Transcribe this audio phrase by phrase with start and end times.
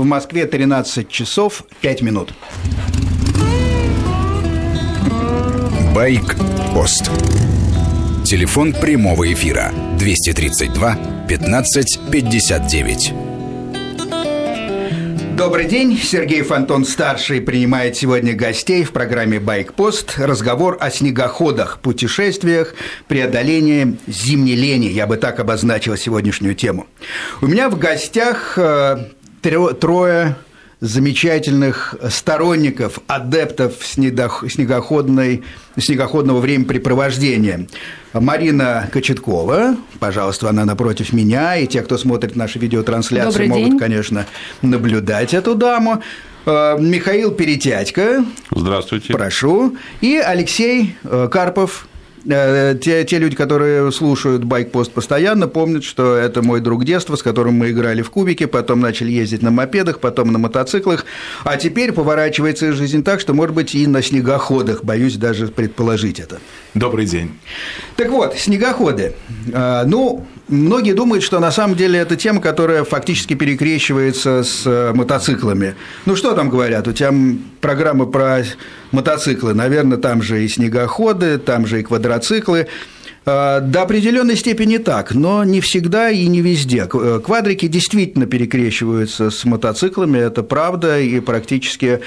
[0.00, 2.32] В Москве 13 часов 5 минут.
[5.94, 7.10] Байк-пост.
[8.24, 13.12] Телефон прямого эфира 232 15 59.
[15.36, 15.98] Добрый день.
[15.98, 20.18] Сергей Фонтон старший принимает сегодня гостей в программе Байкпост.
[20.18, 22.74] Разговор о снегоходах, путешествиях,
[23.06, 24.86] преодолении зимней лени.
[24.86, 26.86] Я бы так обозначил сегодняшнюю тему.
[27.40, 28.98] У меня в гостях э,
[29.40, 30.36] трое
[30.80, 35.42] замечательных сторонников, адептов снегоходной,
[35.78, 37.66] снегоходного времяпрепровождения.
[38.14, 44.26] Марина Кочеткова, пожалуйста, она напротив меня, и те, кто смотрит наши видеотрансляции, могут, конечно,
[44.62, 46.02] наблюдать эту даму.
[46.46, 48.24] Э, Михаил Перетятько.
[48.50, 49.12] Здравствуйте.
[49.12, 49.76] Прошу.
[50.00, 51.86] И Алексей э, Карпов,
[52.24, 57.54] те, те люди, которые слушают байк-пост постоянно, помнят, что это мой друг детства, с которым
[57.54, 61.06] мы играли в кубики, потом начали ездить на мопедах, потом на мотоциклах,
[61.44, 66.38] а теперь поворачивается жизнь так, что, может быть, и на снегоходах, боюсь даже предположить это.
[66.74, 67.32] Добрый день.
[67.96, 69.14] Так вот, снегоходы.
[69.52, 74.92] Э, ну, Многие думают, что на самом деле это тема, которая фактически перекрещивается с э,
[74.92, 75.76] мотоциклами.
[76.06, 76.88] Ну, что там говорят?
[76.88, 77.14] У тебя
[77.60, 78.42] программа про
[78.92, 82.68] мотоциклы, наверное, там же и снегоходы, там же и квадроциклы.
[83.26, 86.88] Э, до определенной степени так, но не всегда и не везде.
[86.92, 92.00] Э, квадрики действительно перекрещиваются с мотоциклами, это правда, и практически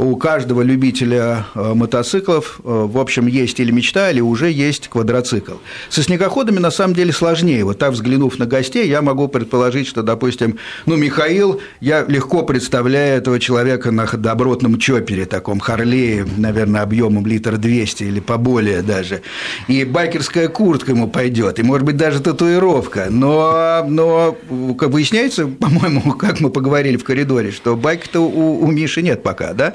[0.00, 5.56] у каждого любителя э, мотоциклов, э, в общем, есть или мечта, или уже есть квадроцикл.
[5.90, 7.64] Со снегоходами на самом деле сложнее.
[7.64, 13.18] Вот так взглянув на гостей, я могу предположить, что, допустим, ну, Михаил, я легко представляю
[13.18, 19.20] этого человека на добротном чопере, таком Харлее, наверное, объемом литр 200 или поболее даже.
[19.68, 23.08] И байкерская куртка ему пойдет, и, может быть, даже татуировка.
[23.10, 29.22] Но, но выясняется, по-моему, как мы поговорили в коридоре, что байк-то у, у Миши нет
[29.22, 29.74] пока, да?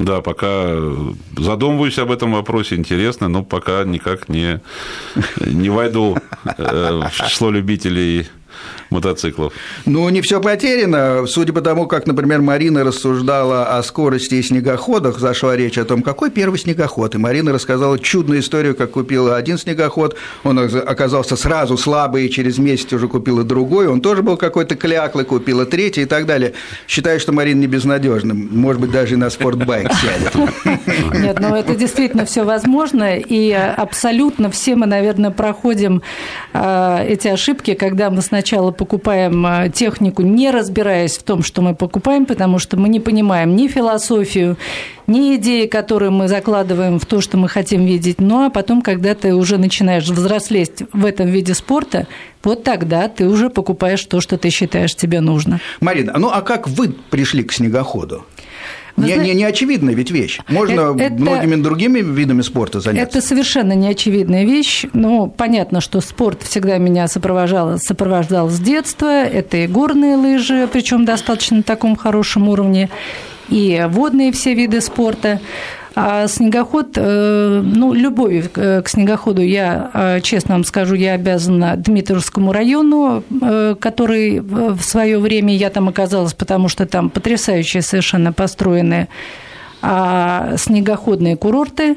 [0.00, 0.76] Да, пока
[1.36, 4.62] задумываюсь об этом вопросе, интересно, но пока никак не,
[5.44, 6.16] не войду
[6.56, 8.26] э, в число любителей
[8.90, 9.52] мотоциклов?
[9.86, 11.26] Ну, не все потеряно.
[11.26, 16.02] Судя по тому, как, например, Марина рассуждала о скорости и снегоходах, зашла речь о том,
[16.02, 17.14] какой первый снегоход.
[17.14, 22.58] И Марина рассказала чудную историю, как купила один снегоход, он оказался сразу слабый, и через
[22.58, 26.54] месяц уже купила другой, он тоже был какой-то кляклый, купила третий и так далее.
[26.88, 28.34] Считаю, что Марина не безнадежна.
[28.34, 30.34] Может быть, даже и на спортбайк сядет.
[31.14, 36.02] Нет, ну это действительно все возможно, и абсолютно все мы, наверное, проходим
[36.52, 41.74] э, эти ошибки, когда мы сначала покупаем э, технику, не разбираясь в том, что мы
[41.74, 44.56] покупаем, потому что мы не понимаем ни философию,
[45.06, 48.22] ни идеи, которые мы закладываем в то, что мы хотим видеть.
[48.22, 52.06] Ну, а потом, когда ты уже начинаешь взрослеть в этом виде спорта,
[52.42, 55.60] вот тогда ты уже покупаешь то, что ты считаешь тебе нужно.
[55.80, 58.24] Марина, ну а как вы пришли к снегоходу?
[59.06, 60.40] Не, не, не очевидная ведь вещь.
[60.48, 63.18] Можно это, многими другими видами спорта заняться.
[63.18, 64.86] Это совершенно неочевидная вещь.
[64.92, 69.24] Но понятно, что спорт всегда меня сопровождал, сопровождал с детства.
[69.24, 72.90] Это и горные лыжи, причем достаточно на таком хорошем уровне,
[73.48, 75.40] и водные все виды спорта.
[75.94, 82.52] А снегоход, э, ну, любовью к снегоходу я, э, честно вам скажу, я обязана Дмитровскому
[82.52, 89.08] району, э, который в свое время я там оказалась, потому что там потрясающие совершенно построенные
[89.82, 91.96] а, снегоходные курорты.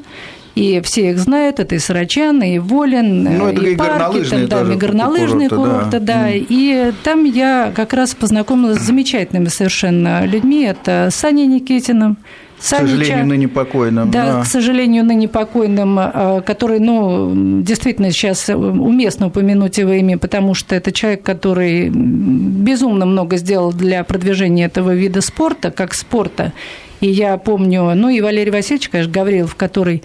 [0.56, 4.48] И все их знают, это и Сарачан, и Волин, ну, это и, и парки, там,
[4.48, 6.14] там и горнолыжные курорты, курорты да.
[6.16, 6.31] да.
[6.31, 6.46] Mm.
[6.48, 10.64] И там я как раз познакомилась с замечательными совершенно людьми.
[10.64, 12.18] Это Саней Никитиным,
[12.63, 14.12] Санича, к сожалению, ныне покойным.
[14.12, 20.18] Да, да, к сожалению, ныне покойным, э, который, ну, действительно сейчас уместно упомянуть его имя,
[20.18, 26.53] потому что это человек, который безумно много сделал для продвижения этого вида спорта, как спорта.
[27.01, 30.01] И я помню, ну и Валерий Васильевич, конечно, Гаврилов, который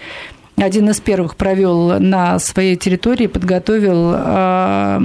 [0.57, 4.99] один из первых провел на своей территории, подготовил э,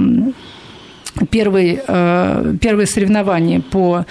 [1.29, 4.05] первые, э, первые соревнования по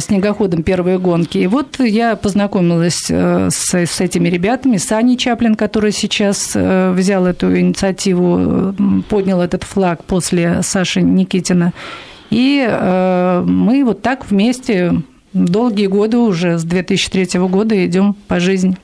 [0.00, 1.38] снегоходом первые гонки.
[1.38, 6.92] И вот я познакомилась э, с, с этими ребятами, с Аней Чаплин, который сейчас э,
[6.92, 8.74] взял эту инициативу,
[9.08, 11.72] поднял этот флаг после Саши Никитина.
[12.30, 15.00] И э, мы вот так вместе
[15.32, 18.76] долгие годы уже, с 2003 года идем по жизни.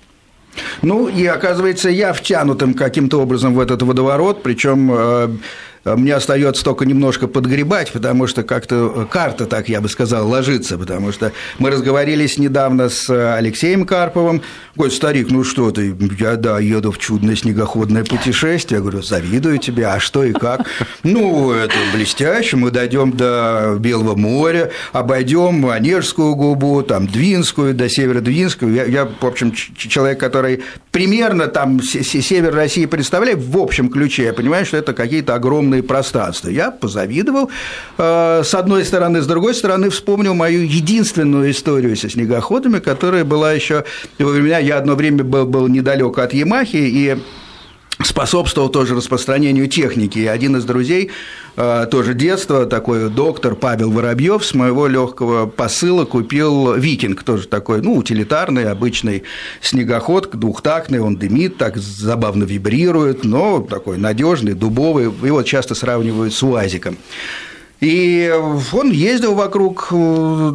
[0.82, 5.40] Ну, и оказывается, я втянутым каким-то образом в этот водоворот, причем
[5.84, 11.12] мне остается только немножко подгребать, потому что как-то карта, так я бы сказал, ложится, потому
[11.12, 14.42] что мы разговорились недавно с Алексеем Карповым,
[14.76, 19.58] говорит, старик, ну что ты, я, да, еду в чудное снегоходное путешествие, я говорю, завидую
[19.58, 20.66] тебе, а что и как?
[21.02, 28.74] Ну, это блестяще, мы дойдем до Белого моря, обойдем Онежскую губу, там, Двинскую, до Северодвинскую,
[28.74, 34.32] я, я в общем, человек, который примерно там север России представляет в общем ключе, я
[34.32, 36.48] понимаю, что это какие-то огромные пространства.
[36.48, 37.50] Я позавидовал,
[37.98, 43.52] э, с одной стороны, с другой стороны, вспомнил мою единственную историю со снегоходами, которая была
[43.52, 43.84] еще
[44.18, 47.16] во времена, я одно время был, был недалек от Ямахи, и
[48.06, 50.18] способствовал тоже распространению техники.
[50.18, 51.10] И один из друзей,
[51.56, 57.82] э, тоже детства, такой доктор Павел Воробьев, с моего легкого посыла купил «Викинг», тоже такой,
[57.82, 59.24] ну, утилитарный, обычный
[59.60, 66.42] снегоход, двухтактный, он дымит, так забавно вибрирует, но такой надежный, дубовый, его часто сравнивают с
[66.42, 66.96] УАЗиком.
[67.84, 68.32] И
[68.72, 69.94] он ездил вокруг э,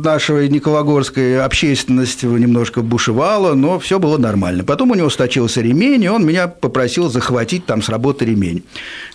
[0.03, 4.63] нашей Никологорской общественности, немножко бушевала, но все было нормально.
[4.63, 8.63] Потом у него сточился ремень, и он меня попросил захватить там с работы ремень.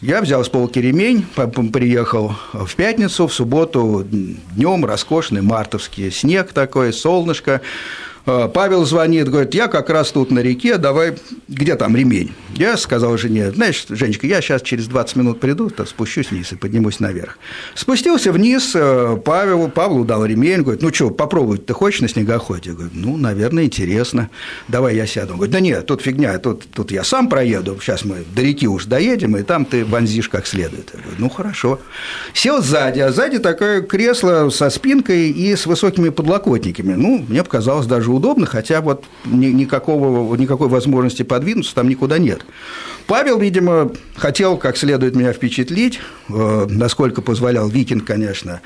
[0.01, 1.27] Я взял с полки ремень,
[1.73, 7.63] приехал в пятницу, в субботу днем роскошный мартовский снег такой, солнышко.
[8.27, 11.15] Э, Павел звонит, говорит, я как раз тут на реке, давай,
[11.49, 12.33] где там ремень?
[12.57, 16.57] Я сказал жене, знаешь, Женечка, я сейчас через 20 минут приду, то спущусь вниз и
[16.57, 17.39] поднимусь наверх.
[17.75, 22.71] Спустился вниз, э, Павел, Павлу дал ремень, говорит, ну что, попробовать ты хочешь на снегоходе?
[22.71, 24.31] Я говорю, ну, наверное, интересно,
[24.69, 25.33] давай я сяду.
[25.33, 28.67] Он говорит, да нет, тут фигня, тут, тут я сам проеду, сейчас мы до реки
[28.67, 30.91] уж доедем, и там ты вонзишь как следует.
[30.95, 31.81] Я говорю, ну, хорошо.
[32.33, 36.95] Сел сзади, а сзади такое кресло со спинкой и с высокими подлокотниками.
[36.95, 42.45] Ну, мне показалось даже удобно, хотя вот никакого, никакой возможности подвинуться там никуда нет.
[43.07, 48.61] Павел, видимо, хотел как следует меня впечатлить, э, насколько позволял Викинг, конечно,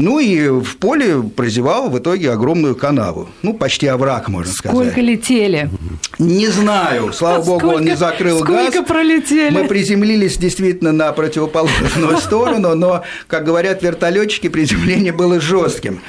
[0.00, 3.28] ну и в поле прозевал в итоге огромную канаву.
[3.42, 4.92] Ну, почти овраг, можно сколько сказать.
[4.92, 5.70] Сколько летели?
[6.18, 7.12] Не знаю.
[7.12, 8.68] Слава сколько, богу, он не закрыл сколько газ.
[8.70, 9.50] Сколько пролетели?
[9.50, 16.00] Мы приземлились действительно на противоположную сторону, но, как говорят вертолетчики, приземление было жестким.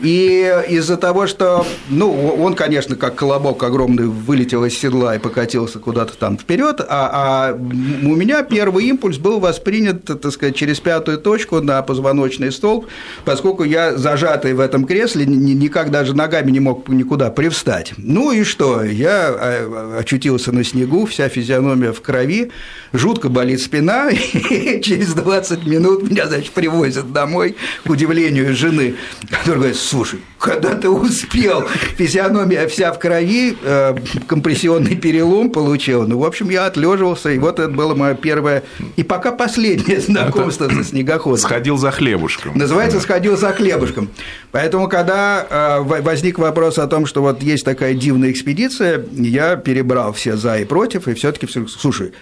[0.00, 5.78] И из-за того, что, ну, он, конечно, как колобок огромный вылетел из седла и покатился
[5.78, 11.18] куда-то там вперед, а, а у меня первый импульс был воспринят, так сказать, через пятую
[11.18, 12.86] точку на позвоночный столб,
[13.24, 17.92] поскольку я зажатый в этом кресле никак даже ногами не мог никуда привстать.
[17.96, 18.82] Ну и что?
[18.82, 22.50] Я а, очутился на снегу, вся физиономия в крови,
[22.92, 28.94] жутко болит спина, и через 20 минут меня, значит, привозят домой, к удивлению жены,
[29.30, 33.94] которая говорит, слушай, когда ты успел, физиономия вся в крови, э,
[34.26, 36.06] компрессионный перелом получил.
[36.06, 38.62] Ну, в общем, я отлеживался, и вот это было мое первое
[38.96, 41.38] и пока последнее знакомство это со снегоходом.
[41.38, 42.56] Сходил за хлебушком.
[42.56, 44.10] Называется «Сходил ходил за хлебушком.
[44.52, 50.12] Поэтому, когда э, возник вопрос о том, что вот есть такая дивная экспедиция, я перебрал
[50.12, 52.12] все за и против, и все-таки, слушай, э,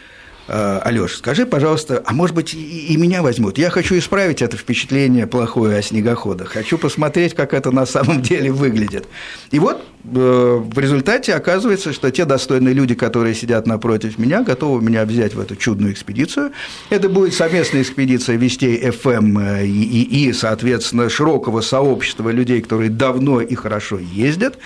[0.48, 3.58] Алёш, скажи, пожалуйста, а может быть и меня возьмут?
[3.58, 8.52] Я хочу исправить это впечатление плохое о снегоходах, хочу посмотреть, как это на самом деле
[8.52, 9.06] выглядит.
[9.50, 14.80] И вот Э, в результате оказывается, что те достойные люди, которые сидят напротив меня, готовы
[14.80, 16.52] меня взять в эту чудную экспедицию.
[16.90, 22.90] Это будет совместная экспедиция Вестей FM э, и, и, и, соответственно, широкого сообщества людей, которые
[22.90, 24.58] давно и хорошо ездят.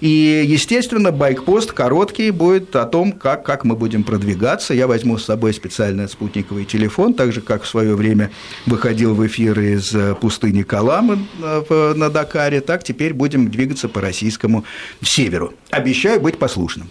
[0.00, 4.74] И, естественно, байкпост короткий будет о том, как, как мы будем продвигаться.
[4.74, 8.30] Я возьму с собой специальный спутниковый телефон, так же, как в свое время
[8.66, 14.64] выходил в эфир из э, пустыни Каламы на Дакаре, так теперь будем двигаться по российскому
[15.02, 15.54] северу.
[15.70, 16.90] Обещаю быть послушным.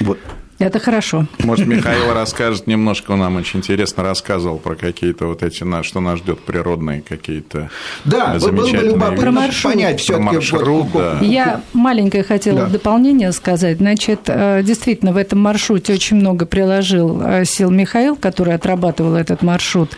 [0.00, 0.18] Вот.
[0.60, 1.26] Это хорошо.
[1.42, 6.18] Может, Михаил расскажет немножко, он нам очень интересно рассказывал про какие-то вот эти, что нас
[6.18, 7.70] ждет природные какие-то
[8.04, 11.18] Да, было бы любопытно понять все таки маршрут, да.
[11.22, 12.66] Я маленькое хотела да.
[12.66, 13.78] дополнение сказать.
[13.78, 19.40] Значит, э, действительно, в этом маршруте очень много приложил э, сил Михаил, который отрабатывал этот
[19.40, 19.96] маршрут.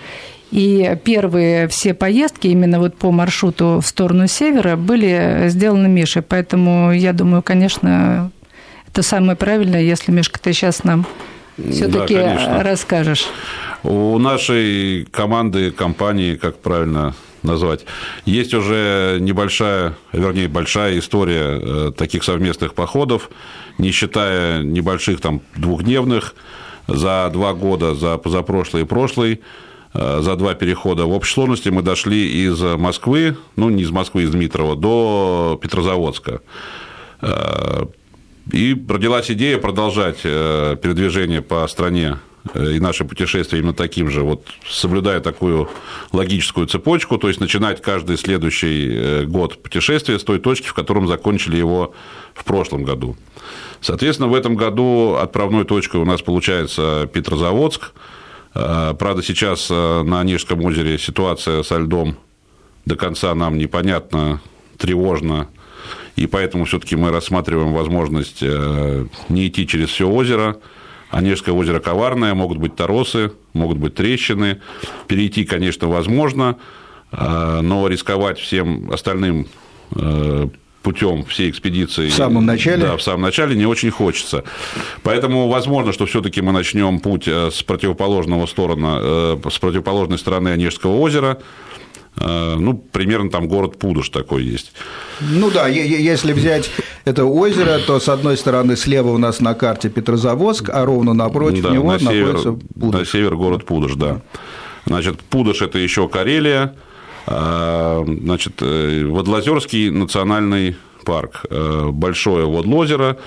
[0.53, 6.21] И первые все поездки именно вот по маршруту в сторону севера были сделаны Мишей.
[6.21, 8.31] Поэтому я думаю, конечно,
[8.87, 11.07] это самое правильное, если, Мишка, ты сейчас нам
[11.57, 13.25] все-таки да, расскажешь.
[13.83, 17.87] У нашей команды, компании, как правильно назвать.
[18.27, 23.31] Есть уже небольшая, вернее, большая история э, таких совместных походов,
[23.79, 26.35] не считая небольших там двухдневных
[26.87, 29.41] за два года, за позапрошлый и прошлый.
[29.95, 31.05] Э, за два перехода.
[31.05, 36.41] В общей сложности мы дошли из Москвы, ну, не из Москвы, из Дмитрова, до Петрозаводска.
[37.21, 37.85] Э,
[38.51, 42.19] и родилась идея продолжать э, передвижение по стране
[42.55, 45.69] и наши путешествия именно таким же, вот соблюдая такую
[46.11, 51.57] логическую цепочку, то есть начинать каждый следующий год путешествия с той точки, в котором закончили
[51.57, 51.95] его
[52.35, 53.17] в прошлом году.
[53.81, 57.93] Соответственно, в этом году отправной точкой у нас получается Петрозаводск.
[58.53, 62.17] Правда, сейчас на Онежском озере ситуация со льдом
[62.85, 64.41] до конца нам непонятно,
[64.77, 65.49] тревожно,
[66.17, 70.59] и поэтому все-таки мы рассматриваем возможность э, не идти через все озеро.
[71.11, 74.61] Онежское озеро коварное, могут быть торосы, могут быть трещины.
[75.07, 76.59] Перейти, конечно, возможно,
[77.13, 79.47] э, но рисковать всем остальным
[79.97, 80.49] э,
[80.83, 82.09] путем всей экспедиции.
[82.09, 82.87] В самом начале?
[82.87, 84.45] Да, в самом начале не очень хочется.
[85.03, 91.39] Поэтому возможно, что все-таки мы начнем путь с противоположного стороны, с противоположной стороны Онежского озера,
[92.17, 94.73] Э, ну, примерно там город Пудож такой есть.
[95.21, 96.71] Ну да, если взять
[97.05, 101.63] это озеро, то с одной стороны слева у нас на карте Петрозаводск, а ровно напротив
[101.63, 103.01] да, него на север, находится Пудож.
[103.01, 104.21] На север город Пудож, да.
[104.85, 106.75] Значит, Пудож– это еще Карелия,
[107.27, 113.19] значит, э, Водлозерский национальный парк, э, большое Водлозеро,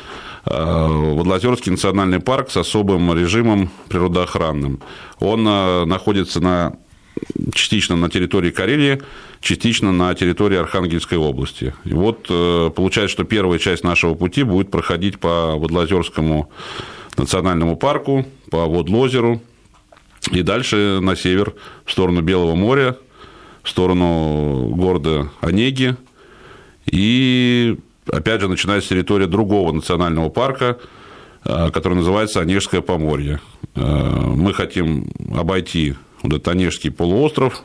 [0.45, 4.79] Водлозерский национальный парк с особым режимом природоохранным.
[5.19, 6.77] Он находится на
[7.53, 9.01] частично на территории Карелии,
[9.41, 11.73] частично на территории Архангельской области.
[11.85, 16.49] И вот э, получается, что первая часть нашего пути будет проходить по Водлозерскому
[17.17, 19.41] национальному парку, по Водлозеру,
[20.31, 21.53] и дальше на север,
[21.85, 22.97] в сторону Белого моря,
[23.65, 25.95] в сторону города Онеги,
[26.85, 30.77] и опять же начинается территория другого национального парка,
[31.43, 33.41] э, который называется Онежское Поморье.
[33.75, 37.63] Э, мы хотим обойти вот этот Онежский полуостров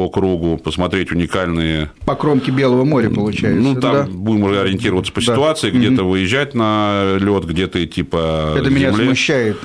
[0.00, 1.90] по кругу, посмотреть уникальные...
[2.06, 3.60] По кромке Белого моря, получается.
[3.60, 4.06] Ну, там да?
[4.10, 5.76] будем уже ориентироваться по ситуации, да.
[5.76, 8.88] где-то mm выезжать на лед, где-то идти по Это земле.
[8.88, 9.58] меня смущает,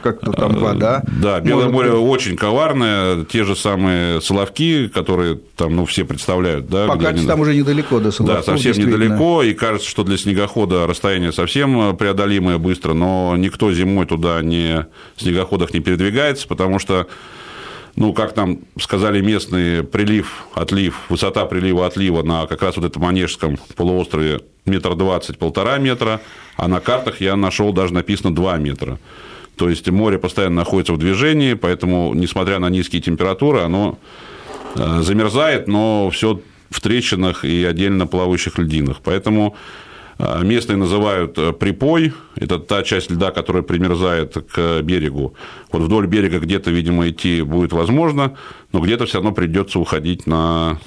[0.00, 1.02] как-то там э, вода.
[1.20, 6.86] Да, Белое море очень коварное, те же самые Соловки, которые там, ну, все представляют, да.
[6.86, 7.26] Пока они...
[7.26, 8.46] там уже недалеко до Соловков.
[8.46, 14.06] Да, совсем недалеко, и кажется, что для снегохода расстояние совсем преодолимое быстро, но никто зимой
[14.06, 17.08] туда не, снегоходах не передвигается, потому что
[18.00, 23.04] ну, как нам сказали местные, прилив, отлив, высота прилива, отлива на как раз вот этом
[23.04, 26.22] Онежском полуострове метр двадцать, полтора метра,
[26.56, 28.98] а на картах я нашел даже написано 2 метра.
[29.56, 33.98] То есть море постоянно находится в движении, поэтому, несмотря на низкие температуры, оно
[34.76, 36.40] э, замерзает, но все
[36.70, 39.02] в трещинах и отдельно плавающих льдинах.
[39.04, 39.56] Поэтому
[40.42, 45.34] местные называют э, припой, это та часть льда, которая примерзает к берегу.
[45.72, 48.36] Вот вдоль берега где-то, видимо, идти будет возможно,
[48.72, 50.78] но где-то все равно придется уходить на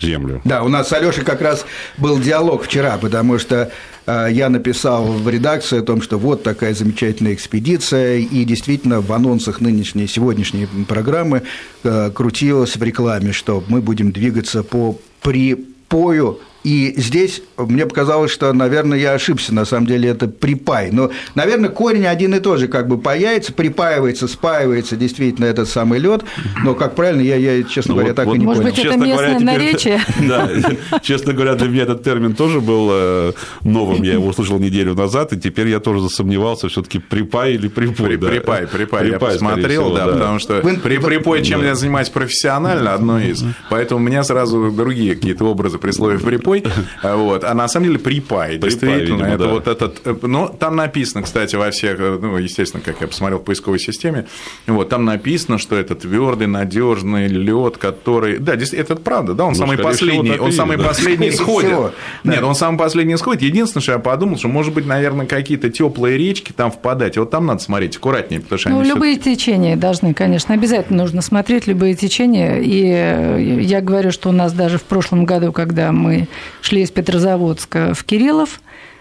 [0.00, 0.40] землю.
[0.44, 1.66] Да, у нас с Алёшей как раз
[1.98, 3.70] был диалог вчера, потому что
[4.06, 9.12] э, я написал в редакции о том, что вот такая замечательная экспедиция, и действительно в
[9.12, 11.42] анонсах нынешней, сегодняшней программы
[11.84, 18.52] э, крутилось в рекламе, что мы будем двигаться по припою и здесь мне показалось, что,
[18.52, 20.90] наверное, я ошибся, на самом деле это припай.
[20.92, 25.98] Но, наверное, корень один и тот же, как бы паяется, припаивается, спаивается действительно этот самый
[25.98, 26.22] лед.
[26.62, 28.76] Но, как правильно, я, я честно ну, говоря, вот, так вот, и не может понял.
[28.76, 30.00] Может быть, это местное говоря, наречие?
[30.28, 33.32] Да, честно говоря, для меня этот термин тоже был э,
[33.64, 34.02] новым.
[34.02, 38.18] Я его услышал неделю назад, и теперь я тоже засомневался, все таки припай или припой.
[38.18, 43.42] Припай, припай, я посмотрел, да, потому что при припой, чем я занимаюсь профессионально, одно из.
[43.70, 47.86] Поэтому у меня сразу другие какие-то образы при слове припой припой, вот, а на самом
[47.86, 52.36] деле припай, действительно, это вот этот, э, ну, там написано, кстати, во всех, э, ну,
[52.36, 54.26] естественно, как я посмотрел в поисковой системе,
[54.66, 59.52] вот, там написано, что это твердый, надежный лед, который, да, действительно, это правда, да, он
[59.52, 61.92] ну, самый последний, он самый последний сходит,
[62.24, 66.18] нет, он самый последний сходит, единственное, что я подумал, что, может быть, наверное, какие-то теплые
[66.18, 70.54] речки там впадать, вот там надо смотреть аккуратнее, потому что ну, любые течения должны, конечно,
[70.54, 75.24] обязательно нужно смотреть любые течения, и э, я говорю, что у нас даже в прошлом
[75.24, 76.28] году, когда мы
[76.60, 78.60] шли из Петрозаводска в Кириллов.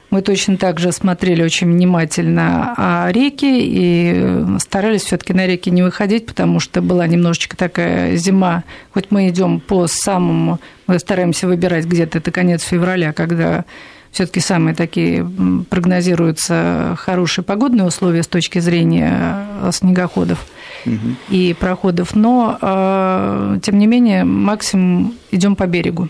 [0.10, 5.84] Мы точно так же смотрели очень внимательно а реки и старались все-таки на реки не
[5.84, 8.64] выходить, потому что была немножечко такая зима.
[8.92, 13.66] Хоть мы идем по самому, мы стараемся выбирать где-то это конец февраля, когда
[14.12, 15.30] все-таки самые такие
[15.70, 20.46] прогнозируются хорошие погодные условия с точки зрения снегоходов
[20.86, 21.16] угу.
[21.30, 26.10] и проходов, но а, тем не менее максимум идем по берегу.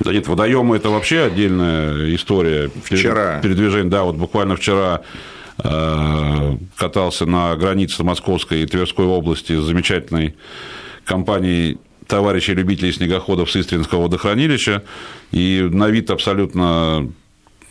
[0.00, 2.70] Да нет, водоемы это вообще отдельная история.
[2.84, 3.40] Вчера.
[3.40, 5.00] Передвижение, да, вот буквально вчера
[5.62, 10.36] э, катался на границе Московской и Тверской области с замечательной
[11.04, 14.82] компанией товарищей любителей снегоходов с Истринского водохранилища,
[15.30, 17.10] и на вид абсолютно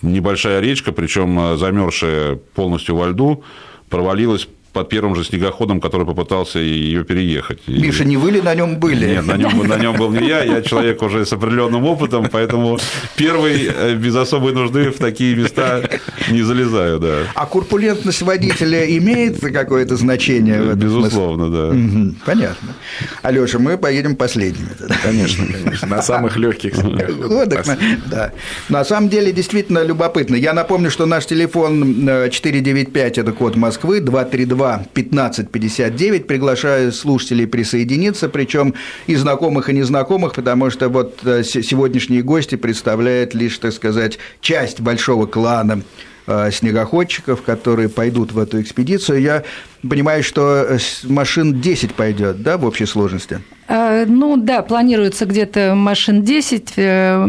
[0.02, 3.44] небольшая речка, причем замерзшая полностью во льду,
[3.90, 7.58] провалилась под первым же снегоходом, который попытался ее переехать.
[7.66, 9.08] Миша, не вы ли на нем были?
[9.08, 12.78] Нет, на нем, на нем был не я, я человек уже с определенным опытом, поэтому
[13.16, 15.82] первый э, без особой нужды в такие места
[16.30, 17.16] не залезаю, да.
[17.34, 20.62] А курпулентность водителя имеет какое-то значение?
[20.62, 21.68] В этом Безусловно, да.
[21.70, 22.76] Угу, понятно.
[23.24, 24.70] Алеша, мы поедем последними.
[25.02, 25.88] Конечно, конечно.
[25.88, 27.66] На самых легких снегоходах.
[28.06, 28.32] Да.
[28.70, 30.36] На самом деле, действительно любопытно.
[30.36, 36.28] Я напомню, что наш телефон 495– это код Москвы, 232 1559.
[36.28, 38.74] Приглашаю слушателей присоединиться, причем
[39.08, 44.80] и знакомых, и незнакомых, потому что вот э, сегодняшние гости представляют лишь, так сказать, часть
[44.80, 45.82] большого клана
[46.28, 49.22] э, снегоходчиков, которые пойдут в эту экспедицию.
[49.22, 49.44] Я
[49.82, 53.42] понимаю, что э, машин 10 пойдет, да, в общей сложности?
[53.68, 56.74] А, ну да, планируется где-то машин 10.
[56.78, 57.26] Э,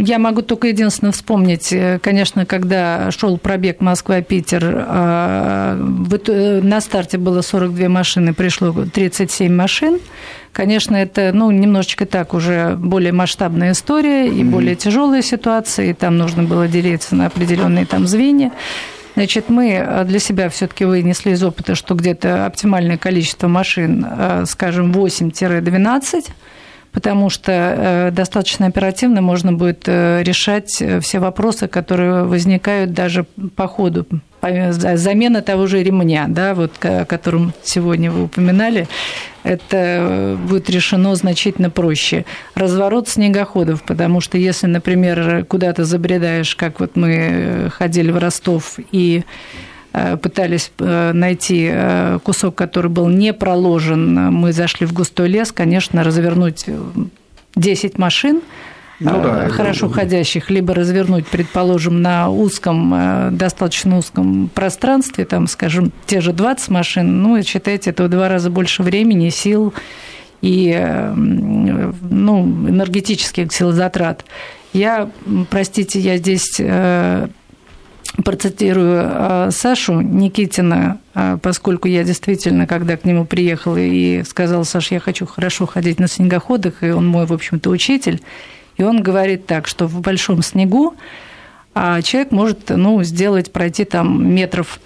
[0.00, 4.60] я могу только единственное вспомнить, э, конечно, когда шел пробег Москва-Питер,
[6.62, 9.98] на старте было 42 машины, пришло 37 машин.
[10.52, 16.18] Конечно, это ну, немножечко так уже более масштабная история и более тяжелая ситуация, и там
[16.18, 18.52] нужно было делиться на определенные там звенья.
[19.20, 24.44] Значит, мы э, для себя все-таки вынесли из опыта, что где-то оптимальное количество машин, э,
[24.46, 26.26] скажем, 8-12,
[26.90, 30.70] потому что э, достаточно оперативно можно будет решать
[31.02, 33.24] все вопросы, которые возникают даже
[33.56, 34.06] по ходу
[34.42, 38.88] замена того же ремня, да, вот, о котором сегодня вы упоминали,
[39.42, 42.24] это будет решено значительно проще.
[42.54, 49.24] Разворот снегоходов, потому что если, например, куда-то забредаешь, как вот мы ходили в Ростов и
[49.92, 55.52] э, пытались э, найти э, кусок, который был не проложен, мы зашли в густой лес,
[55.52, 56.66] конечно, развернуть
[57.56, 58.40] 10 машин–
[59.00, 59.94] ну, да, хорошо это...
[59.94, 66.68] ходящих, либо развернуть, предположим, на узком, э, достаточно узком пространстве, там, скажем, те же 20
[66.68, 69.72] машин, ну, считайте, это в два раза больше времени, сил
[70.42, 74.26] и э, ну, энергетических сил затрат.
[74.74, 75.10] Я,
[75.48, 77.28] простите, я здесь э,
[78.22, 80.98] процитирую Сашу Никитина,
[81.42, 86.06] поскольку я действительно, когда к нему приехала и сказала, Саш, я хочу хорошо ходить на
[86.06, 88.20] снегоходах, и он мой, в общем-то, учитель,
[88.80, 90.94] и он говорит так, что в большом снегу
[91.74, 94.80] а человек может ну, сделать, пройти там метров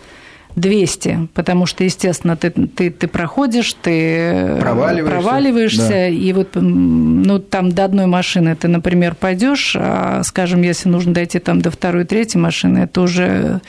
[0.56, 6.08] 200, потому что, естественно, ты, ты, ты проходишь, ты проваливаешься, проваливаешься да.
[6.08, 11.38] и вот ну, там до одной машины ты, например, пойдешь, а, скажем, если нужно дойти
[11.38, 13.60] там до второй, третьей машины, это уже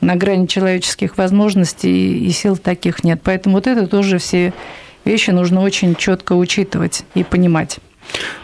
[0.00, 3.20] на грани человеческих возможностей и сил таких нет.
[3.22, 4.54] Поэтому вот это тоже все
[5.04, 7.80] вещи нужно очень четко учитывать и понимать.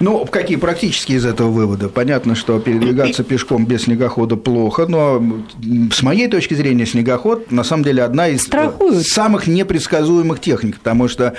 [0.01, 1.89] Ну, какие практические из этого вывода?
[1.89, 5.23] Понятно, что передвигаться пешком без снегохода плохо, но
[5.93, 9.07] с моей точки зрения снегоход на самом деле одна из Страхуют.
[9.07, 11.35] самых непредсказуемых техник, потому что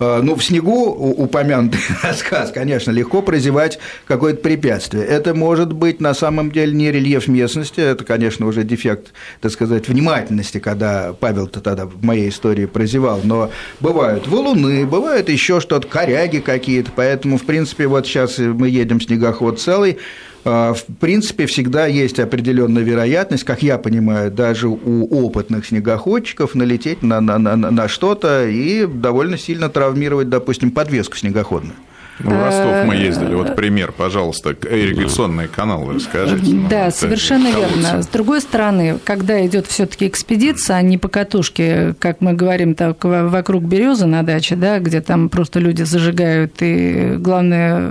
[0.00, 5.04] ну, в снегу упомянутый рассказ, конечно, легко прозевать какое-то препятствие.
[5.04, 9.88] Это может быть на самом деле не рельеф местности, это, конечно, уже дефект, так сказать,
[9.88, 16.38] внимательности, когда Павел-то тогда в моей истории прозевал, но бывают валуны, бывают еще что-то, коряги
[16.38, 19.98] какие-то, поэтому, в принципе, вот сейчас мы едем снегоход целый, а,
[20.44, 27.20] в принципе, всегда есть определенная вероятность, как я понимаю, даже у опытных снегоходчиков налететь на,
[27.20, 31.76] на, на, на что-то и довольно сильно травмировать, допустим, подвеску снегоходную.
[32.22, 33.34] Ну, в Ростов мы ездили.
[33.34, 36.54] Вот пример, пожалуйста, ирригационный канал расскажите.
[36.68, 38.02] Да, ну, совершенно верно.
[38.02, 43.02] С другой стороны, когда идет все-таки экспедиция, а не по катушке, как мы говорим, так
[43.04, 47.90] вокруг березы на даче, да, где там просто люди зажигают, и главное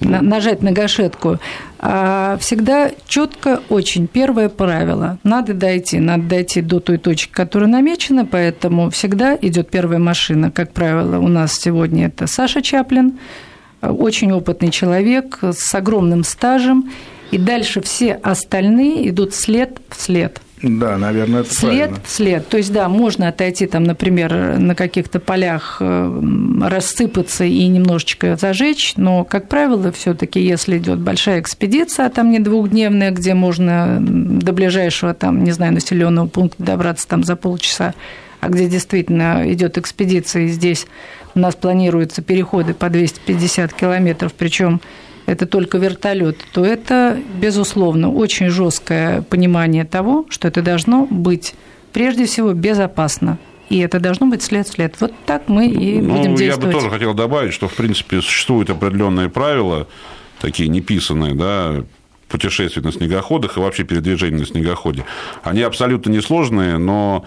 [0.00, 1.38] нажать на гашетку,
[1.78, 5.18] а всегда четко очень первое правило.
[5.22, 10.50] Надо дойти, надо дойти до той точки, которая намечена, поэтому всегда идет первая машина.
[10.50, 13.18] Как правило, у нас сегодня это Саша Чаплин,
[13.80, 16.90] очень опытный человек с огромным стажем,
[17.30, 20.40] и дальше все остальные идут след в след.
[20.64, 21.98] Да, наверное, это след правильно.
[22.06, 22.48] след.
[22.48, 29.24] То есть, да, можно отойти там, например, на каких-то полях рассыпаться и немножечко зажечь, но,
[29.24, 34.52] как правило, все таки если идет большая экспедиция, а там не двухдневная, где можно до
[34.52, 37.94] ближайшего, там, не знаю, населенного пункта добраться там за полчаса,
[38.40, 40.86] а где действительно идет экспедиция, и здесь
[41.34, 44.80] у нас планируются переходы по 250 километров, причем
[45.26, 51.54] это только вертолет, то это, безусловно, очень жесткое понимание того, что это должно быть
[51.92, 53.38] прежде всего безопасно.
[53.70, 55.00] И это должно быть след след.
[55.00, 56.64] Вот так мы и ну, будем действовать.
[56.64, 59.88] Я бы тоже хотел добавить, что, в принципе, существуют определенные правила,
[60.40, 61.84] такие неписанные, да,
[62.28, 65.04] путешествий на снегоходах и вообще передвижения на снегоходе.
[65.42, 67.24] Они абсолютно несложные, но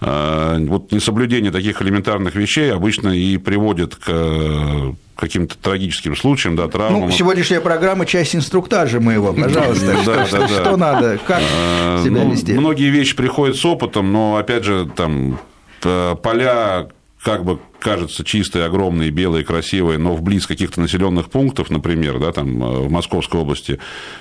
[0.00, 7.02] вот несоблюдение таких элементарных вещей обычно и приводит к каким-то трагическим случаям, да, травмам.
[7.02, 10.26] Ну, сегодняшняя программа– часть инструктажа моего, пожалуйста.
[10.26, 12.54] Что надо, как а, себя ну, вести?
[12.54, 15.38] Многие вещи приходят с опытом, но, опять же, там
[15.80, 16.88] поля
[17.22, 22.62] как бы кажется чистые, огромные, белые, красивые, но вблизи каких-то населенных пунктов, например, да, там
[22.62, 23.78] э, в Московской области,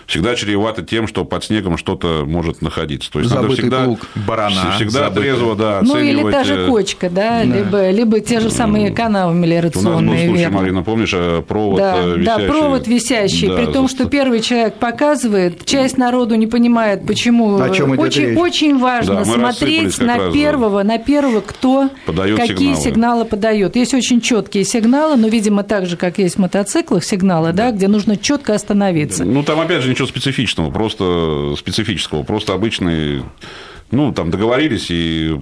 [0.07, 3.11] всегда чревато тем, что под снегом что-то может находиться.
[3.11, 6.67] То есть Забытый надо всегда, паук, барана, всегда трезво да, Ну, или та же э,
[6.67, 7.43] кочка, да, да.
[7.43, 9.97] Либо, либо те же самые канавы мелиорационные.
[9.97, 12.25] У нас был случай, Марина, помнишь, э, провод да, висящий?
[12.25, 17.59] Да, провод висящий, да, при том, что первый человек показывает, часть народу не понимает, почему.
[17.59, 22.81] О чем очень, очень важно да, смотреть на первого, на первого, кто подает какие сигналы.
[22.81, 23.48] сигналы подает.
[23.51, 27.87] Есть очень четкие сигналы, но, видимо, так же, как есть в мотоциклах сигналы, да, где
[27.87, 29.25] нужно четко остановиться.
[29.25, 33.23] Ну, там, опять же, ничего специфичного, просто специфического, просто обычный
[33.91, 35.39] ну, там договорились и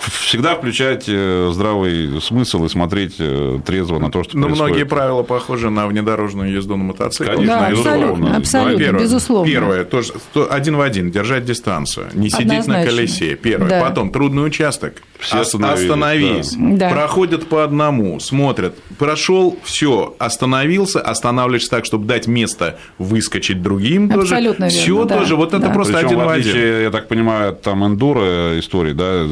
[0.00, 4.70] всегда включать э, здравый смысл и смотреть э, трезво на то, что Но происходит.
[4.70, 7.34] многие правила похожи на внедорожную езду на мотоцикле.
[7.34, 8.36] Конечно, да, безусловно.
[8.36, 9.50] Абсолютно, Во-первых, безусловно.
[9.50, 10.12] Первое, тоже
[10.50, 12.80] один в один, держать дистанцию, не сидеть Однозначно.
[12.80, 13.36] на колесе.
[13.36, 13.68] Первое.
[13.68, 13.80] Да.
[13.80, 15.02] Потом, трудный участок.
[15.18, 15.82] Все остановились.
[15.82, 16.54] остановись.
[16.78, 16.90] Да.
[16.90, 18.76] Проходят по одному, смотрят.
[18.98, 24.12] Прошел, все, остановился, останавливаешься так, чтобы дать место выскочить другим.
[24.12, 24.44] Абсолютно тоже.
[24.44, 24.68] верно.
[24.68, 25.18] Все да.
[25.18, 25.36] тоже.
[25.36, 25.58] Вот да.
[25.58, 26.82] это просто Причем, один в один.
[26.82, 29.26] Я так понимаю, там эндуро истории, да,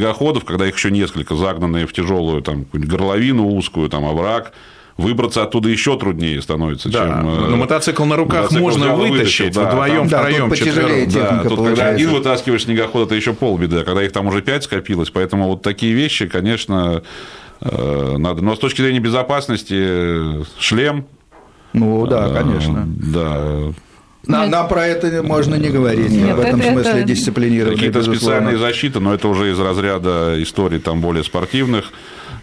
[0.00, 4.52] снегоходов, когда их еще несколько загнанные в тяжелую там горловину узкую, там овраг,
[4.96, 7.06] выбраться оттуда еще труднее становится, да.
[7.06, 7.50] чем...
[7.50, 11.10] Но мотоцикл на руках мотоцикл можно вытащить да, вдвоем, да, втроем, четвером.
[11.10, 14.64] Да, тут когда один вытаскиваешь снегоход, это еще полбеды, а когда их там уже пять
[14.64, 17.02] скопилось, поэтому вот такие вещи, конечно,
[17.60, 18.42] э, надо.
[18.42, 21.06] Но с точки зрения безопасности э, шлем.
[21.72, 22.84] Ну да, э, конечно.
[22.86, 23.72] Да.
[24.26, 26.10] На, нам про это можно не говорить.
[26.10, 27.02] Нет, в этом это, смысле это...
[27.04, 27.76] дисциплинированные.
[27.76, 31.92] Какие-то специальные защиты, но это уже из разряда историй там более спортивных.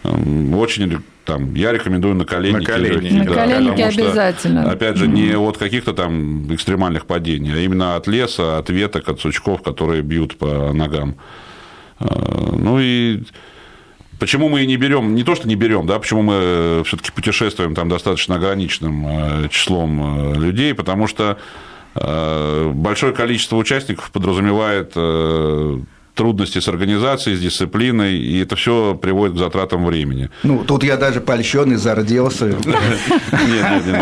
[0.04, 2.70] Очень там, я рекомендую наколенники.
[2.70, 3.36] Наколенники, на
[3.76, 4.62] да, обязательно.
[4.62, 9.10] Что, опять же, не от каких-то там экстремальных падений, а именно от леса, от веток,
[9.10, 11.16] от сучков, которые бьют по ногам.
[12.00, 13.24] А, ну и
[14.20, 17.76] Почему мы не берем, не то, что не берем, да, почему мы э, все-таки путешествуем
[17.76, 21.38] там достаточно ограниченным э, числом э, людей, потому что
[21.96, 24.94] большое количество участников подразумевает
[26.18, 30.30] трудности с организацией, с дисциплиной, и это все приводит к затратам времени.
[30.44, 32.46] Ну, тут я даже польщен и зарделся.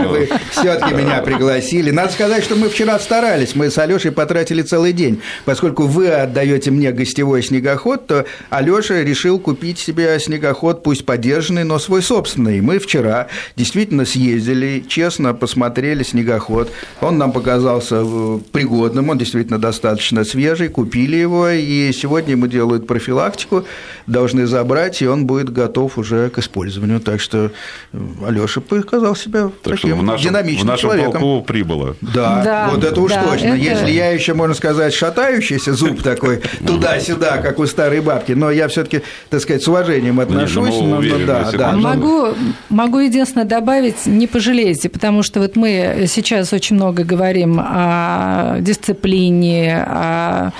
[0.09, 1.91] Вы все-таки меня пригласили.
[1.91, 5.21] Надо сказать, что мы вчера старались, мы с Алешей потратили целый день.
[5.43, 11.77] Поскольку вы отдаете мне гостевой снегоход, то Алеша решил купить себе снегоход, пусть подержанный, но
[11.79, 12.61] свой собственный.
[12.61, 16.71] Мы вчера действительно съездили, честно посмотрели снегоход.
[17.01, 22.85] Он нам показался э, пригодным, он действительно достаточно свежий, купили его, и сегодня ему делают
[22.85, 23.65] профилактику,
[24.05, 26.99] должны забрать, и он будет готов уже к использованию.
[26.99, 27.51] Так что
[27.93, 31.21] э, Алёша показал себя так таким в нашем, динамичным в нашем человеком.
[31.21, 31.95] полку прибыло.
[32.01, 33.47] Да, да, вот это уж да, точно.
[33.47, 33.55] Это...
[33.55, 38.67] Если я еще, можно сказать, шатающийся зуб такой туда-сюда, как у старой бабки, но я
[38.67, 40.75] все-таки, так сказать, с уважением отношусь.
[40.79, 42.35] Но, но, да, да, могу,
[42.69, 49.83] могу единственное добавить, не пожалеете, потому что вот мы сейчас очень много говорим о дисциплине,
[49.87, 50.51] о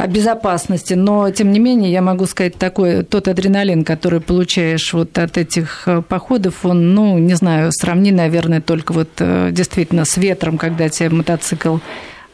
[0.00, 5.18] о безопасности, но тем не менее я могу сказать такой, тот адреналин, который получаешь вот
[5.18, 10.16] от этих э, походов, он, ну, не знаю, сравни, наверное, только вот э, действительно с
[10.16, 11.78] ветром, когда тебе мотоцикл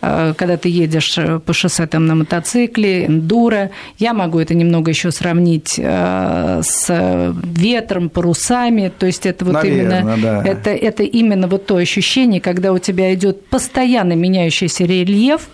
[0.01, 3.71] э, когда ты едешь по шоссе там на мотоцикле, эндуро.
[3.99, 8.93] Я могу это немного еще сравнить с ветром, парусами.
[8.97, 10.43] То есть это вот Наверное, именно да.
[10.45, 15.49] это, это именно вот то ощущение, когда у тебя идет постоянно меняющийся рельеф,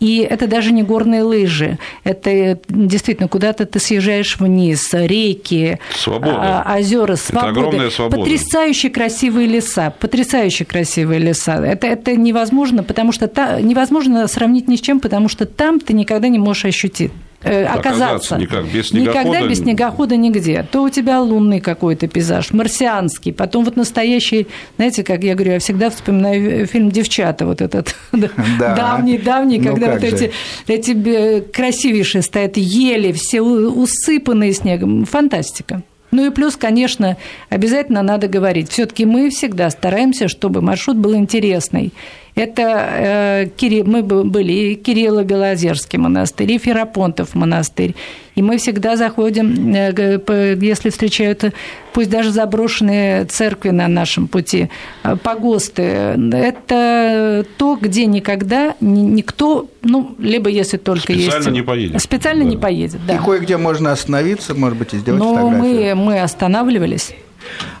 [0.00, 1.78] и это даже не горные лыжи.
[2.04, 6.62] Это действительно куда-то ты съезжаешь вниз, реки, свобода.
[6.64, 7.50] А, озера, свобода.
[7.50, 8.18] Это огромная свобода.
[8.18, 11.64] Потрясающе красивые леса, потрясающе красивые леса.
[11.64, 15.92] Это, это невозможно, потому что та, невозможно сравнить ни с чем, потому что там ты
[15.92, 17.12] никогда не можешь ощутить
[17.44, 18.36] э, оказаться.
[18.36, 19.28] Никак, без снегохода.
[19.28, 20.66] Никогда без снегохода нигде.
[20.70, 25.58] То у тебя лунный какой-то пейзаж, марсианский, потом вот настоящий, знаете, как я говорю, я
[25.58, 27.94] всегда вспоминаю фильм «Девчата», вот этот
[28.58, 30.32] давний-давний, ну, когда вот эти,
[30.66, 35.04] эти красивейшие стоят ели, все усыпанные снегом.
[35.04, 35.82] Фантастика.
[36.14, 37.16] Ну и плюс, конечно,
[37.48, 38.70] обязательно надо говорить.
[38.70, 41.92] Все-таки мы всегда стараемся, чтобы маршрут был интересный.
[42.34, 47.94] Это э, мы были и Кирилло-Белозерский монастырь, и Ферапонтов монастырь.
[48.34, 51.44] И мы всегда заходим, э, если встречают,
[51.92, 54.68] пусть даже заброшенные церкви на нашем пути,
[55.04, 55.82] э, погосты.
[55.82, 61.36] Это то, где никогда никто, ну, либо если только Специально есть...
[61.36, 62.02] Специально не поедет.
[62.02, 62.50] Специально да.
[62.50, 63.14] не поедет, да.
[63.14, 65.96] И кое-где можно остановиться, может быть, и сделать Но фотографию.
[65.96, 67.14] мы, мы останавливались.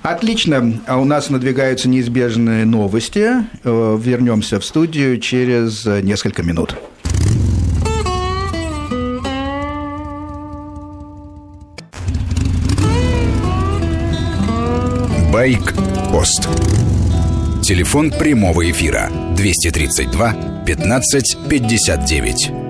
[0.02, 0.80] Отлично.
[0.86, 3.30] А у нас надвигаются неизбежные новости.
[3.64, 6.76] Э, вернемся в студию через несколько минут.
[15.32, 16.48] Байк-пост.
[17.60, 22.63] Телефон прямого эфира 232 15 59.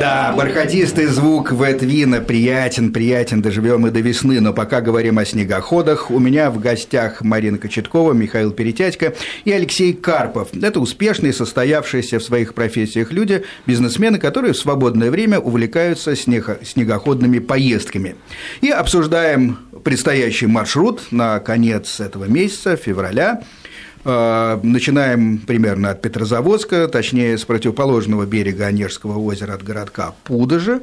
[0.00, 6.10] Да, бархатистый звук Ветвина приятен, приятен, доживем и до весны, но пока говорим о снегоходах,
[6.10, 9.12] у меня в гостях Марина Кочеткова, Михаил Перетятько
[9.44, 10.54] и Алексей Карпов.
[10.54, 18.14] Это успешные, состоявшиеся в своих профессиях люди, бизнесмены, которые в свободное время увлекаются снегоходными поездками.
[18.62, 23.42] И обсуждаем предстоящий маршрут на конец этого месяца, февраля–
[24.04, 30.80] начинаем примерно от Петрозаводска, точнее, с противоположного берега Онежского озера от городка Пудожа.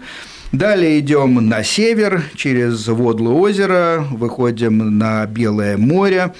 [0.52, 6.34] Далее идем на север, через Водло озеро, выходим на Белое море,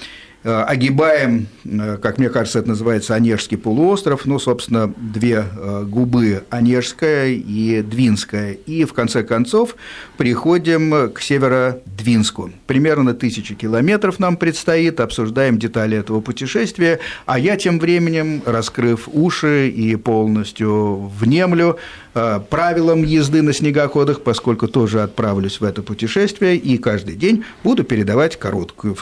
[0.48, 7.28] огибаем, э, как мне кажется, это называется Онежский полуостров, ну, собственно, две э, губы Онежская
[7.28, 9.76] и Двинская, и в конце концов
[10.16, 12.50] приходим к Северодвинску.
[12.66, 19.68] Примерно тысячи километров нам предстоит, обсуждаем детали этого путешествия, а я тем временем, раскрыв уши
[19.68, 22.07] и полностью внемлю, Э,
[22.50, 28.36] правилам езды на снегоходах, поскольку тоже отправлюсь в это путешествие и каждый день буду передавать
[28.36, 28.96] короткую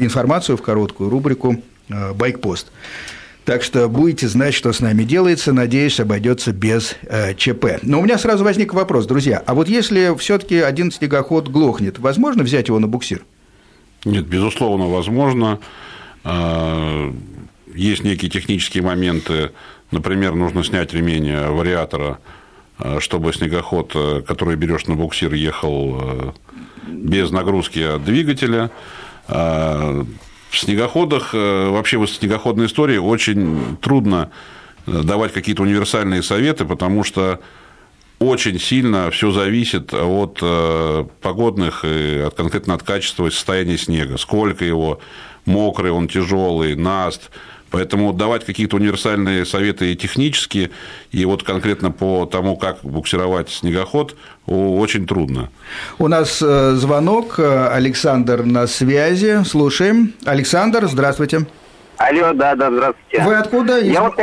[0.00, 2.72] информацию в короткую рубрику э, «Байкпост».
[3.44, 5.52] Так что будете знать, что с нами делается.
[5.52, 7.80] Надеюсь, обойдется без э, ЧП.
[7.82, 9.42] Но у меня сразу возник вопрос, друзья.
[9.46, 13.22] А вот если все-таки один снегоход глохнет, возможно взять его на буксир?
[14.04, 15.58] Нет, безусловно, возможно.
[16.24, 17.12] Э,
[17.74, 19.50] есть некие технические моменты.
[19.90, 22.39] Например, нужно снять ремень вариатора Э,
[23.00, 26.32] чтобы снегоход, э, который берешь на буксир, ехал э,
[26.86, 28.70] без нагрузки от двигателя.
[29.28, 30.06] В
[30.58, 34.32] снегоходах, вообще в снегоходной истории очень трудно
[34.86, 37.38] давать какие-то универсальные советы, потому что
[38.18, 40.40] очень сильно все зависит от
[41.20, 44.16] погодных от, конкретно от качества и состояния снега.
[44.16, 44.98] Сколько его,
[45.44, 47.30] мокрый он, тяжелый, наст–
[47.70, 50.70] Поэтому давать какие-то универсальные советы и технические,
[51.12, 55.50] и вот конкретно по тому, как буксировать снегоход, очень трудно.
[55.98, 57.38] У нас э, звонок.
[57.38, 59.44] Александр на связи.
[59.44, 60.14] Слушаем.
[60.24, 61.46] Александр, здравствуйте.
[61.96, 63.22] Алло, да, да, здравствуйте.
[63.22, 63.78] Вы откуда?
[63.78, 64.14] Я, вот,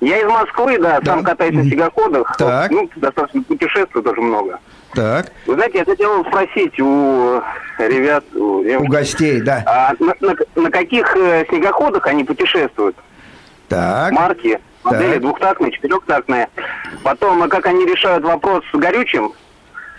[0.00, 1.12] я из Москвы, да, да.
[1.12, 2.36] сам катаюсь на снегоходах.
[2.36, 2.70] Так.
[2.70, 4.60] Ну, достаточно путешествую тоже много.
[4.94, 5.32] Так.
[5.46, 7.40] Вы знаете, я хотел спросить у
[7.78, 8.24] ребят...
[8.34, 9.62] У, у гостей, да.
[9.66, 12.96] А на, на, на каких э, снегоходах они путешествуют?
[13.68, 14.12] Так.
[14.12, 15.20] Марки, модели так.
[15.20, 16.48] двухтактные, четырехтактные.
[17.04, 19.32] Потом, а как они решают вопрос с горючим?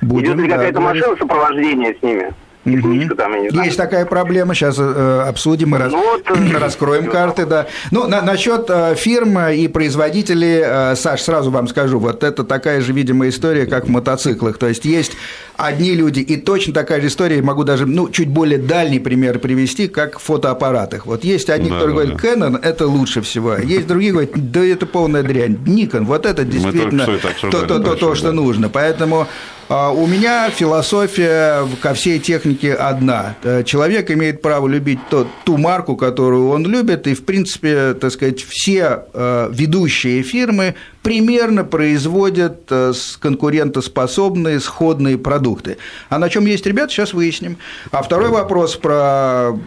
[0.02, 2.34] Будем, Идет ли какая-то да, машина сопровождения с ними?
[2.64, 3.16] Угу.
[3.16, 7.12] Там, Есть такая проблема, сейчас э, обсудим и раз, ну, вот, э, раскроем все.
[7.12, 7.66] карты, да.
[7.90, 12.82] Ну, на, насчет э, фирм и производителей, э, Саш, сразу вам скажу, вот это такая
[12.82, 14.60] же, видимая история, как в мотоциклах.
[14.60, 15.14] То есть есть
[15.58, 19.88] одни люди, и точно такая же история, могу даже, ну, чуть более дальний пример привести,
[19.88, 21.08] как в фотоаппаратах.
[21.08, 24.64] Вот есть одни, да, которые да, говорят, Canon– это лучше всего, есть другие говорят, да
[24.64, 27.08] это полная дрянь, Nikon, вот это действительно
[27.42, 28.70] то, то, то, то, что нужно.
[28.70, 29.28] Поэтому
[29.72, 33.36] у меня философия ко всей технике одна.
[33.44, 38.12] Э, человек имеет право любить тот, ту марку, которую он любит, и, в принципе, так
[38.12, 45.78] сказать, все э, ведущие фирмы примерно производят э, конкурентоспособные, сходные продукты.
[46.10, 47.58] А на чем есть ребята, сейчас выясним.
[47.92, 49.58] А второй вопрос про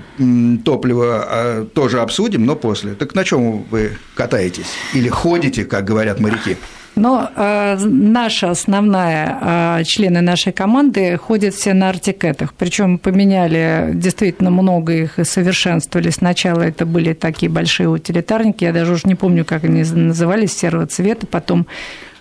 [0.66, 2.92] топливо тоже обсудим, но после.
[2.92, 4.68] Так на чем вы катаетесь?
[4.92, 6.58] Или ходите, как говорят моряки?
[6.96, 9.38] Но э, наша основная,
[9.80, 12.54] э, члены нашей команды ходят все на артикетах.
[12.54, 16.10] Причем поменяли действительно много их и совершенствовали.
[16.10, 20.86] Сначала это были такие большие утилитарники, я даже уже не помню, как они назывались, серого
[20.86, 21.26] цвета.
[21.26, 21.66] Потом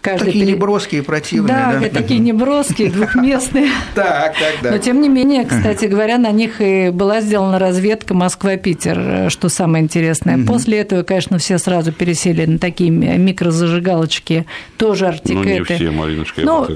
[0.03, 0.55] каждый такие пере...
[0.55, 1.47] неброские, противные.
[1.47, 1.89] Да, да?
[1.89, 3.69] такие неброские, двухместные.
[3.95, 4.71] Так, так, да.
[4.71, 9.83] Но тем не менее, кстати говоря, на них и была сделана разведка Москва-Питер, что самое
[9.83, 10.43] интересное.
[10.45, 14.45] После этого, конечно, все сразу пересели на такие микрозажигалочки,
[14.77, 15.35] тоже артикеты.
[15.37, 16.41] Ну, не все, Мариночка.
[16.41, 16.67] Ну,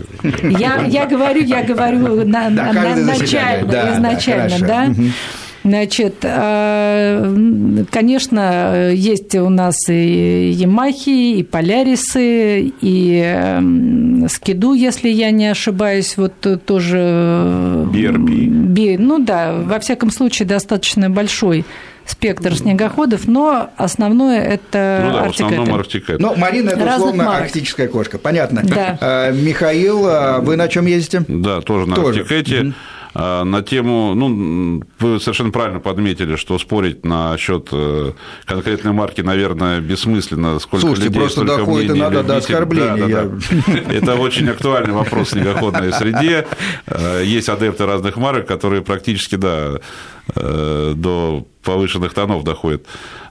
[0.44, 4.94] я, я говорю, я говорю на, на, начально, изначально, да.
[5.67, 6.15] Значит,
[7.91, 13.60] конечно, есть у нас и Ямахи, и Полярисы, и
[14.30, 16.34] Скиду, если я не ошибаюсь, вот
[16.65, 16.97] тоже...
[17.93, 18.95] BRP.
[18.97, 21.65] Ну да, во всяком случае, достаточно большой
[22.06, 25.84] спектр снегоходов, но основное это ну, да, в основном.
[26.19, 27.41] Ну, Марина– это Разных условно марок.
[27.41, 28.62] арктическая кошка, понятно.
[28.63, 29.32] Да.
[29.34, 31.25] Михаил, а вы на чем ездите?
[31.27, 32.21] Да, тоже на тоже.
[32.21, 32.62] Арктикете.
[32.62, 32.73] Угу
[33.17, 38.12] на тему, ну, вы совершенно правильно подметили, что спорить насчет э,
[38.45, 40.60] конкретной марки, наверное, бессмысленно.
[40.60, 43.08] Сколько Слушайте, людей, просто доходит и надо до оскорбления.
[43.08, 43.93] Да, да, да.
[43.93, 46.45] Это очень актуальный вопрос в снегоходной среде.
[46.86, 49.80] Э, есть адепты разных марок, которые практически, да,
[50.36, 52.86] э, до повышенных тонов доходит.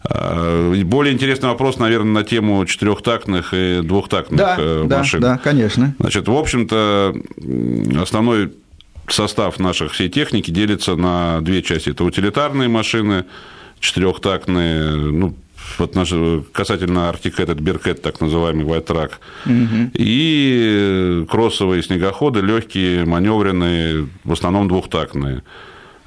[0.04, 5.20] Более интересный вопрос, наверное, на тему четырехтактных и двухтактных да, машин.
[5.20, 5.94] Да, да, конечно.
[5.98, 7.14] Значит, в общем-то,
[8.00, 8.52] основной
[9.12, 11.90] состав наших всей техники делится на две части.
[11.90, 13.24] Это утилитарные машины,
[13.80, 15.36] четырехтактные, ну,
[15.78, 16.12] вот наш,
[16.52, 19.10] касательно Arctic этот Беркет, так называемый White Track,
[19.46, 19.90] угу.
[19.94, 25.42] и кроссовые снегоходы, легкие, маневренные, в основном двухтактные.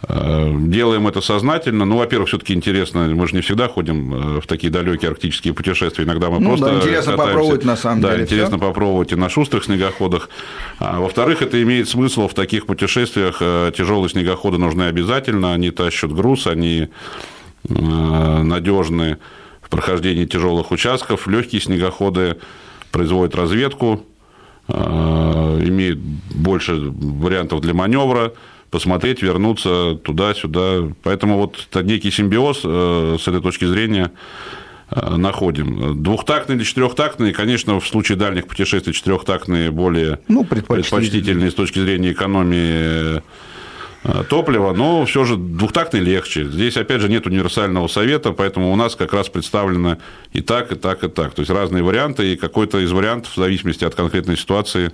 [0.07, 1.85] Э, делаем это сознательно.
[1.85, 6.05] Ну, во-первых, все-таки интересно, мы же не всегда ходим э, в такие далекие арктические путешествия.
[6.05, 6.67] Иногда мы ну, просто.
[6.67, 7.33] Да, интересно катаемся.
[7.33, 8.23] попробовать на самом да, деле.
[8.23, 8.67] Интересно все.
[8.67, 10.29] попробовать и на шустрых снегоходах.
[10.79, 13.37] А, во-вторых, это имеет смысл в таких путешествиях.
[13.41, 15.53] Э, тяжелые снегоходы нужны обязательно.
[15.53, 16.89] Они тащат груз, они
[17.67, 19.17] надежны
[19.61, 21.27] в прохождении тяжелых участков.
[21.27, 22.37] Легкие снегоходы
[22.89, 24.05] производят разведку,
[24.69, 28.31] имеют больше вариантов для маневра
[28.69, 30.89] посмотреть, вернуться туда-сюда.
[31.03, 34.11] Поэтому вот это некий симбиоз э, с этой точки зрения
[34.91, 36.01] э, находим.
[36.01, 42.11] Двухтактные или четырехтактные, конечно, в случае дальних путешествий четырехтактные более ну, предпочтительные с точки зрения
[42.11, 43.21] экономии
[44.03, 46.45] э, топлива, но все же двухтактный легче.
[46.45, 49.97] Здесь, опять же, нет универсального совета, поэтому у нас как раз представлено
[50.31, 51.33] и так, и так, и так.
[51.33, 54.91] То есть разные варианты, и какой-то из вариантов, в зависимости от конкретной ситуации,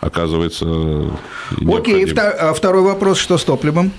[0.00, 1.10] оказывается
[1.66, 3.92] Окей, а второй вопрос, что с топливом?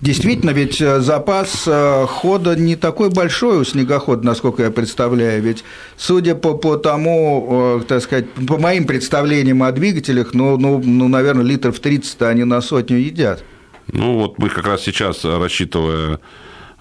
[0.00, 5.42] Действительно, ведь э, запас э, хода не такой большой у снегохода, насколько я представляю.
[5.42, 5.64] Ведь,
[5.96, 11.08] судя по, по тому, э, так сказать, по моим представлениям о двигателях, ну, ну, ну
[11.08, 13.42] наверное, литров 30 они на сотню едят.
[13.90, 16.20] Ну, вот мы как раз сейчас, рассчитывая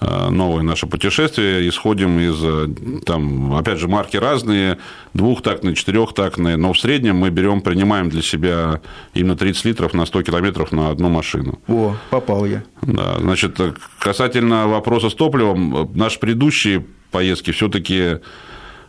[0.02, 4.80] новое наше путешествие, исходим из, э, там, опять же, марки разные,
[5.14, 8.82] двухтактные, четырехтактные, но в среднем мы берем, принимаем для себя
[9.14, 11.60] именно 30 литров на 100 километров на одну машину.
[11.68, 12.64] О, попал я.
[12.82, 13.60] Да, значит,
[14.00, 18.18] касательно вопроса с топливом, наши предыдущие поездки все-таки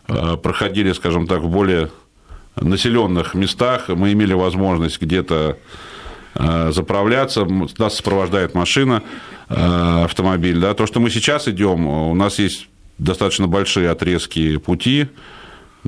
[0.07, 1.91] э, проходили, скажем так, в более
[2.59, 5.57] населенных местах, мы имели возможность где-то
[6.35, 7.45] заправляться,
[7.77, 9.03] нас сопровождает машина,
[9.49, 10.59] Э, автомобиль.
[10.59, 10.73] Да?
[10.73, 15.07] То, что мы сейчас идем, у нас есть достаточно большие отрезки пути,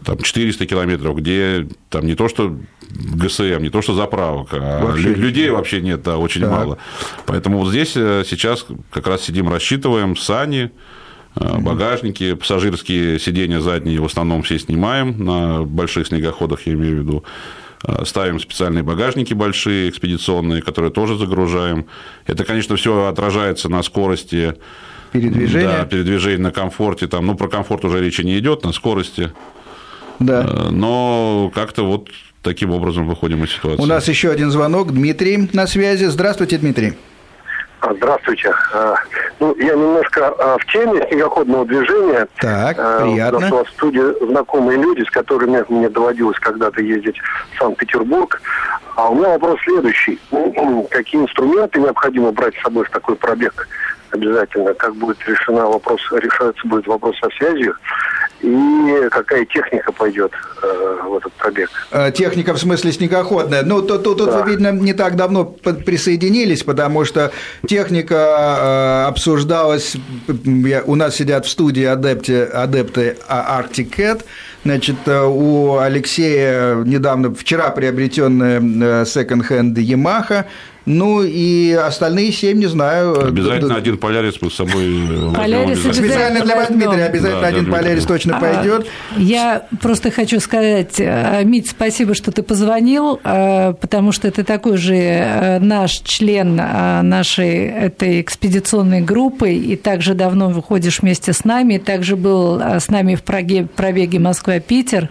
[0.03, 2.57] там 400 километров, где там не то что
[2.89, 5.53] ГСМ, не то что заправок, а вообще людей нет.
[5.53, 6.51] вообще нет, да, очень так.
[6.51, 6.77] мало.
[7.25, 10.71] Поэтому вот здесь э, сейчас как раз сидим, рассчитываем сани,
[11.35, 16.99] э, багажники, пассажирские сиденья задние в основном все снимаем на больших снегоходах, я имею в
[16.99, 17.23] виду.
[17.87, 21.85] Э, ставим специальные багажники большие, экспедиционные, которые тоже загружаем.
[22.25, 24.55] Это, конечно, все отражается на скорости
[25.11, 25.79] передвижения.
[25.79, 27.07] Да, передвижение на комфорте.
[27.07, 29.31] Там, ну, про комфорт уже речи не идет, на скорости.
[30.19, 30.45] Да.
[30.47, 32.09] Э, но как-то вот
[32.41, 33.81] таким образом выходим из ситуации.
[33.81, 34.91] У нас еще один звонок.
[34.91, 36.05] Дмитрий на связи.
[36.05, 36.93] Здравствуйте, Дмитрий.
[37.85, 38.51] А, здравствуйте.
[38.73, 38.95] А,
[39.39, 42.27] ну, я немножко а, в теме снегоходного движения.
[42.39, 43.37] Так, приятно.
[43.37, 47.17] У нас в студии знакомые люди, с которыми мне доводилось когда-то ездить
[47.53, 48.41] в Санкт-Петербург.
[48.95, 50.19] А у меня вопрос следующий.
[50.89, 53.67] Какие инструменты необходимо брать с собой в такой пробег?
[54.11, 54.73] Обязательно.
[54.73, 57.75] Как будет решена вопрос, решается будет вопрос со связью
[58.45, 60.31] и какая техника пойдет
[60.61, 61.69] э, в этот пробег.
[61.91, 63.63] Э, техника в смысле снегоходная.
[63.63, 64.43] Ну, тут, тут, да.
[64.43, 67.31] вы, видно, не так давно присоединились, потому что
[67.67, 69.95] техника э, обсуждалась,
[70.85, 74.23] у нас сидят в студии адепты, адепты Arctic Cat,
[74.63, 80.45] Значит, э, у Алексея недавно, вчера приобретенная секонд-хенд Yamaha,
[80.85, 83.27] ну и остальные семь, не знаю.
[83.27, 88.05] Обязательно один полярис мы с собой полярис Специально для вас, Дмитрий, обязательно да, один полярис
[88.05, 88.87] точно а, пойдет.
[89.17, 94.77] Я просто хочу сказать, э, Мить, спасибо, что ты позвонил, э, потому что ты такой
[94.77, 101.77] же э, наш член нашей этой экспедиционной группы, и также давно выходишь вместе с нами,
[101.77, 105.09] также был с нами в Праге, пробеге Москва-Питер.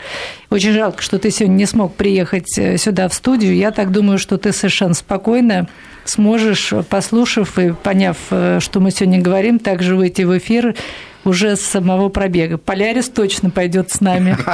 [0.55, 3.57] Очень жалко, что ты сегодня не смог приехать сюда в студию.
[3.57, 5.69] Я так думаю, что ты совершенно спокойно
[6.05, 10.77] сможешь, послушав и поняв, э, что мы сегодня говорим, также выйти в эфир
[11.25, 12.59] уже с самого пробега.
[12.59, 14.37] Полярис точно пойдет с нами.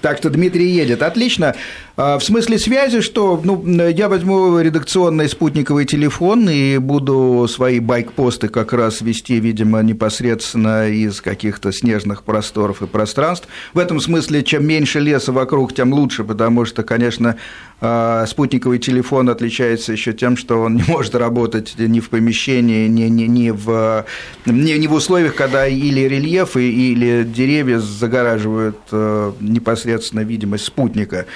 [0.00, 1.02] Так что Дмитрий едет.
[1.02, 1.54] Отлично.
[1.96, 8.48] А, в смысле связи, что ну, я возьму редакционный спутниковый телефон и буду свои байкпосты
[8.48, 13.48] как раз вести, видимо, непосредственно из каких-то снежных просторов и пространств.
[13.74, 17.36] В этом смысле, чем меньше леса вокруг, тем лучше, потому что, конечно,
[17.82, 23.24] спутниковый телефон отличается еще тем, что он не может работать ни в помещении, ни, ни,
[23.24, 24.06] ни, в,
[24.46, 31.26] ни, ни в условиях, когда или рельефы, или деревья загораживают э, непосредственно видимость спутника.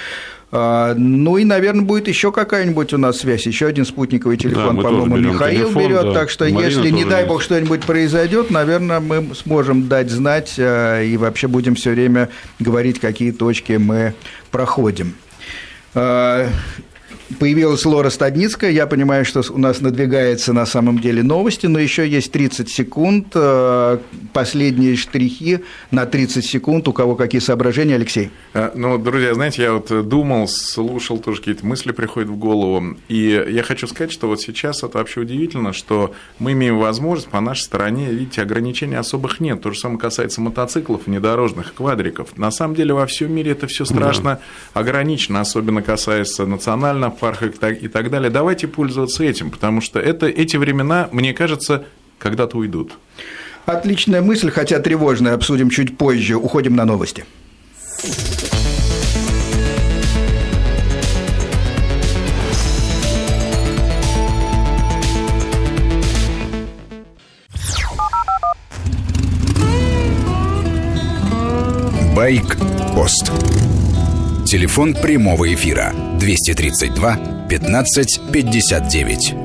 [0.49, 4.83] А, ну и, наверное, будет еще какая-нибудь у нас связь, еще один спутниковый телефон, да,
[4.83, 6.03] по-моему, Михаил телефон, берет.
[6.03, 6.13] Да.
[6.13, 11.01] Так что, Марина если, не дай бог, что-нибудь произойдет, наверное, мы сможем дать знать а,
[11.03, 12.29] и вообще будем все время
[12.59, 14.13] говорить, какие точки мы
[14.49, 15.15] проходим.
[15.97, 16.53] Uh,
[17.39, 18.71] Появилась Лора Стадницкая.
[18.71, 23.27] Я понимаю, что у нас надвигается на самом деле новости, но еще есть 30 секунд.
[23.35, 23.97] Э,
[24.31, 25.59] последние штрихи
[25.91, 26.87] на 30 секунд.
[26.87, 28.31] У кого какие соображения, Алексей?
[28.53, 32.95] Э, ну, друзья, знаете, я вот думал, слушал, тоже какие-то мысли приходят в голову.
[33.09, 37.41] И я хочу сказать, что вот сейчас это вообще удивительно, что мы имеем возможность по
[37.41, 39.61] нашей стороне, видите, ограничений особых нет.
[39.61, 42.37] То же самое касается мотоциклов, внедорожных, квадриков.
[42.37, 44.39] На самом деле во всем мире это все страшно
[44.73, 44.79] да.
[44.79, 48.29] ограничено, особенно касается национального парках и так далее.
[48.29, 51.85] Давайте пользоваться этим, потому что это, эти времена, мне кажется,
[52.19, 52.93] когда-то уйдут.
[53.65, 56.37] Отличная мысль, хотя тревожная, обсудим чуть позже.
[56.37, 57.25] Уходим на новости.
[72.15, 73.56] Байк-пост.
[74.49, 79.35] Телефон прямого эфира 232 15 59.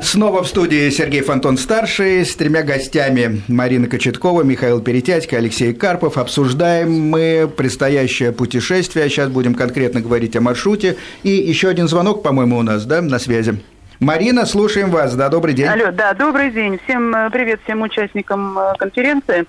[0.00, 6.16] Снова в студии Сергей Фонтон старший с тремя гостями Марина Кочеткова, Михаил Перетятько, Алексей Карпов.
[6.16, 9.08] Обсуждаем мы предстоящее путешествие.
[9.08, 10.96] Сейчас будем конкретно говорить о маршруте.
[11.24, 13.60] И еще один звонок, по-моему, у нас, да, на связи.
[14.02, 15.14] Марина, слушаем вас.
[15.14, 15.68] Да, добрый день.
[15.68, 16.80] Алло, да, добрый день.
[16.82, 19.46] Всем э, привет всем участникам э, конференции.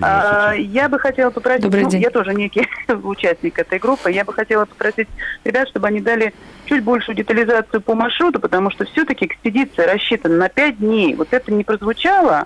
[0.00, 2.02] А, я бы хотела попросить, добрый ну, день.
[2.02, 2.68] я тоже некий
[3.02, 5.08] участник этой группы, я бы хотела попросить
[5.42, 6.32] ребят, чтобы они дали
[6.66, 11.16] чуть большую детализацию по маршруту, потому что все-таки экспедиция рассчитана на 5 дней.
[11.16, 12.44] Вот это не прозвучало,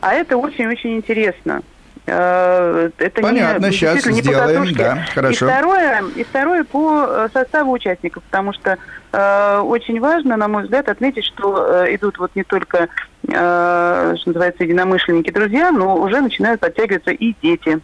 [0.00, 1.62] а это очень-очень интересно.
[2.10, 5.46] Э, это Понятно, не, сейчас не сделаем, да, хорошо.
[5.46, 8.78] И второе, и второе по э, составу участников, потому что
[9.12, 12.88] э, очень важно, на мой взгляд, отметить, что э, идут вот не только,
[13.26, 17.80] э, что называется, единомышленники, друзья, но уже начинают подтягиваться и дети.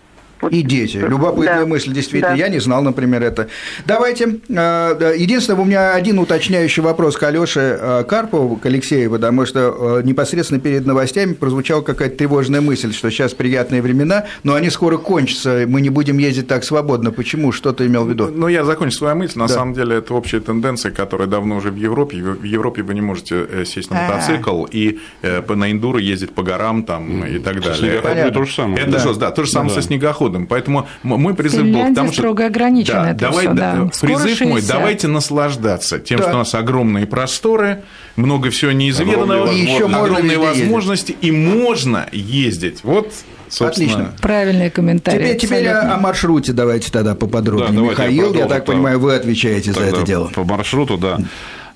[0.51, 0.97] И дети.
[0.97, 1.67] Любопытная да.
[1.67, 2.35] мысль, действительно.
[2.35, 2.39] Да.
[2.39, 3.49] Я не знал, например, это.
[3.87, 4.41] Давайте.
[4.49, 10.01] Э, единственное, у меня один уточняющий вопрос к Алёше э, Карпову, к Алексею, потому что
[10.01, 14.97] э, непосредственно перед новостями прозвучала какая-то тревожная мысль, что сейчас приятные времена, но они скоро
[14.97, 17.11] кончатся, мы не будем ездить так свободно.
[17.11, 17.53] Почему?
[17.53, 18.31] Что ты имел в виду?
[18.35, 19.39] Ну, я закончу свою мысль.
[19.39, 19.55] На да.
[19.55, 22.17] самом деле, это общая тенденция, которая давно уже в Европе.
[22.19, 27.25] В Европе вы не можете сесть на мотоцикл и на эндуро ездить по горам там,
[27.25, 28.01] и так далее.
[28.03, 28.83] Это то же самое.
[28.83, 28.99] Это да.
[28.99, 29.81] же, да, то же самое да.
[29.81, 30.47] со снегоходом снегоходом.
[30.47, 32.23] Поэтому мой призыв был к тому, что...
[32.23, 33.91] строго ограничено да, это давай, все, да.
[34.01, 34.49] Призыв 60.
[34.49, 36.25] мой, давайте наслаждаться тем, да.
[36.25, 37.83] что у нас огромные просторы,
[38.17, 41.29] много всего неизведанного, и еще огромные возможности, ездить.
[41.29, 42.85] и можно ездить.
[42.85, 43.13] Вот
[43.49, 43.93] Собственно.
[43.93, 44.15] Отлично.
[44.21, 45.35] Правильные комментарии.
[45.35, 47.83] Теперь, теперь о, маршруте давайте тогда поподробнее.
[47.85, 50.29] Да, Михаил, я, я так понимаю, вы отвечаете за это дело.
[50.35, 51.19] По маршруту, да.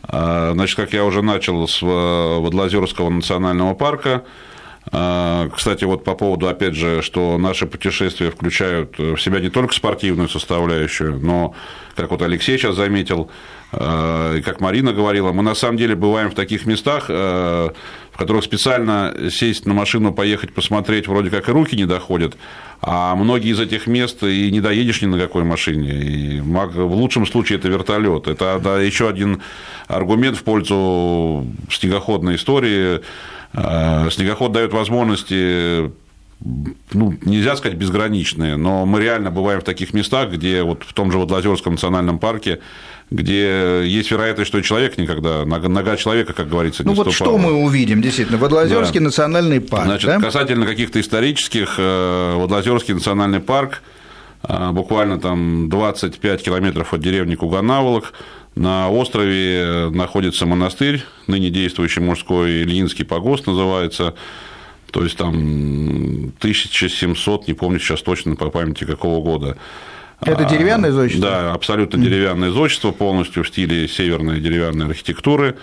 [0.02, 4.22] А, значит, как я уже начал с э, Водолазерского национального парка,
[4.90, 10.28] кстати, вот по поводу, опять же, что наши путешествия включают в себя не только спортивную
[10.28, 11.54] составляющую, но,
[11.94, 13.30] как вот Алексей сейчас заметил,
[13.70, 17.72] а, и как Марина говорила, мы на самом деле бываем в таких местах, а,
[18.12, 22.36] в которых специально сесть на машину, поехать посмотреть, вроде как и руки не доходят,
[22.80, 25.90] а многие из этих мест и не доедешь ни на какой машине.
[25.90, 28.26] И в лучшем случае это вертолет.
[28.26, 29.42] Это да, еще один
[29.86, 33.00] аргумент в пользу снегоходной истории Э,
[33.52, 35.90] снегоход дает возможности
[36.92, 41.10] ну, нельзя сказать безграничные, но мы реально бываем в таких местах, где вот в том
[41.10, 42.60] же Водолазерском национальном парке,
[43.10, 47.52] где есть вероятность, что человек никогда, нога человека, как говорится, не Ну вот что мы
[47.52, 49.06] увидим, действительно, Водолазерский да.
[49.06, 49.84] национальный парк.
[49.84, 50.20] Значит, да?
[50.20, 53.82] касательно каких-то исторических, э, Водолазерский национальный парк,
[54.46, 58.12] э, буквально там 25 километров от деревни Куганаволок,
[58.54, 64.14] на острове находится монастырь, ныне действующий мужской Ильинский погост называется.
[64.90, 69.58] То есть там 1700, не помню сейчас точно по памяти какого года.
[70.20, 71.30] Это деревянное зодчество?
[71.30, 75.56] Да, абсолютно деревянное зодчество, полностью в стиле северной деревянной архитектуры.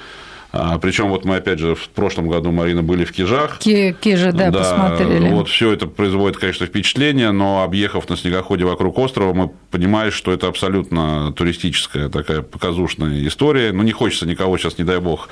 [0.52, 3.60] А, Причем вот мы, опять же, в прошлом году, Марина, были в Кижах.
[3.60, 5.30] Кижи, да, да, посмотрели.
[5.30, 10.32] Вот все это производит, конечно, впечатление, но объехав на снегоходе вокруг острова, мы понимаем, что
[10.32, 13.72] это абсолютно туристическая такая показушная история.
[13.72, 15.30] Ну, не хочется никого сейчас, не дай бог.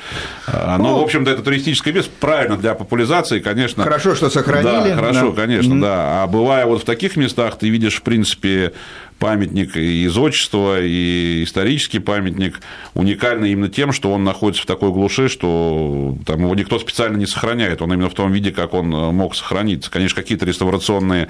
[0.48, 3.84] А, но, ну, в общем-то, это туристическое место, правильно для популяризации, конечно.
[3.84, 4.90] Хорошо, что сохранили.
[4.90, 5.42] Да, хорошо, да.
[5.42, 5.82] конечно, mm-hmm.
[5.82, 6.24] да.
[6.24, 8.74] А бывая вот в таких местах, ты видишь, в принципе,
[9.20, 12.60] памятник и из отчества, и исторический памятник
[12.94, 17.26] уникальный именно тем, что он находится в такой глуши, что там его никто специально не
[17.26, 19.92] сохраняет, он именно в том виде, как он мог сохраниться.
[19.92, 21.30] Конечно, какие-то реставрационные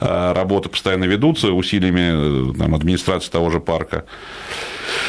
[0.00, 4.04] э, работы постоянно ведутся усилиями э, там, администрации того же парка.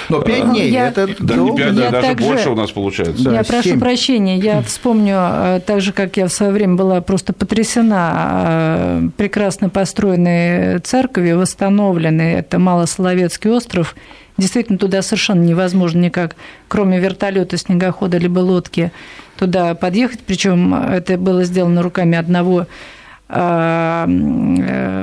[0.09, 3.23] Но пять дней, я, это да, не 5, я даже также, больше у нас получается.
[3.23, 3.53] Да, я 7.
[3.53, 9.11] прошу прощения, я вспомню, э, так же, как я в свое время была просто потрясена
[9.17, 13.95] прекрасно построенной церковью, восстановленной, это Малосоловецкий остров,
[14.37, 16.35] Действительно, туда совершенно невозможно никак,
[16.67, 18.91] кроме вертолета, снегохода либо лодки,
[19.37, 20.21] туда подъехать.
[20.25, 22.65] Причем это было сделано руками одного э,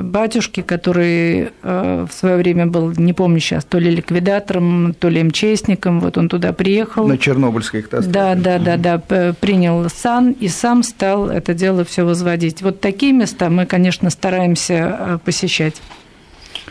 [0.02, 5.22] батюшки, который э, в свое время был, не помню сейчас, то ли ликвидатором, то ли
[5.22, 7.06] МЧСником, вот он туда приехал.
[7.06, 8.12] На Чернобыльской катастрофе.
[8.12, 12.60] Да, да, да, да, принял сан и сам стал это дело все возводить.
[12.62, 15.80] Вот такие места мы, конечно, стараемся э, посещать.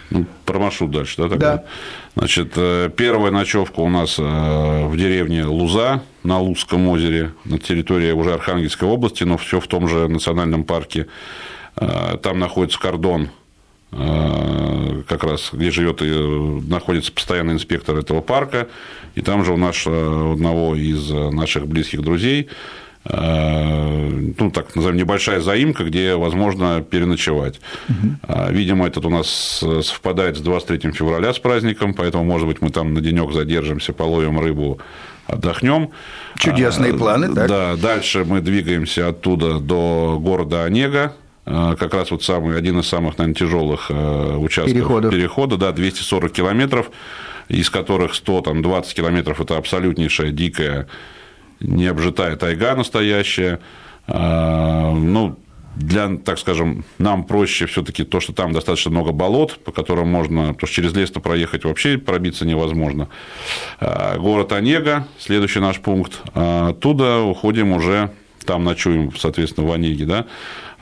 [0.09, 1.29] Ну, про маршрут дальше, да?
[1.29, 1.55] Тогда?
[1.55, 1.63] Да.
[2.15, 2.53] Значит,
[2.95, 9.23] первая ночевка у нас в деревне Луза на Лузском озере, на территории уже Архангельской области,
[9.23, 11.07] но все в том же национальном парке
[11.79, 13.29] Э, там находится кордон
[13.91, 16.11] э, как раз, где живет и
[16.69, 18.67] находится постоянный инспектор этого парка,
[19.15, 22.49] и там же у нас э, одного из наших близких друзей,
[23.09, 27.61] ну, так назовем, небольшая заимка, где возможно переночевать.
[27.87, 28.49] Угу.
[28.49, 32.93] Видимо, этот у нас совпадает с 23 февраля с праздником, поэтому, может быть, мы там
[32.93, 34.81] на денек задержимся, половим рыбу,
[35.27, 35.91] отдохнем.
[36.37, 37.47] Чудесные планы, так?
[37.47, 41.13] Да, дальше мы двигаемся оттуда до города Онега,
[41.49, 45.11] Э, как раз вот самый, один из самых, наверное, тяжелых э, участков Переходов.
[45.13, 46.91] перехода, да, 240 километров,
[47.47, 50.87] из которых 120 километров– это абсолютнейшая дикая
[51.61, 53.61] необжитая тайга настоящая.
[54.07, 55.39] Э, ну,
[55.79, 60.53] для, так скажем, нам проще все-таки то, что там достаточно много болот, по которым можно,
[60.53, 63.09] потому что через лес-то проехать вообще пробиться невозможно.
[63.79, 66.21] Город Онега, следующий наш пункт.
[66.33, 68.11] Оттуда уходим уже,
[68.45, 70.25] там ночуем, соответственно, в Онеге, да,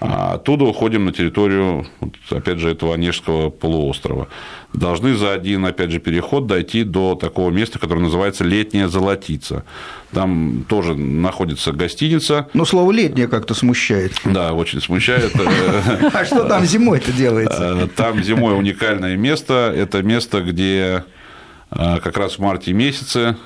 [0.07, 1.85] а оттуда уходим на территорию,
[2.29, 4.27] опять же, этого Онежского полуострова.
[4.73, 9.63] Должны за один, опять же, переход дойти до такого места, которое называется Летняя Золотица.
[10.11, 12.47] Там тоже находится гостиница.
[12.53, 14.13] Но слово «летняя» как-то смущает.
[14.25, 15.33] Да, очень смущает.
[16.13, 17.77] А что там зимой-то делается?
[17.83, 19.73] Э, там зимой уникальное место.
[19.75, 21.03] Это место, где
[21.71, 23.37] э, как раз в марте месяце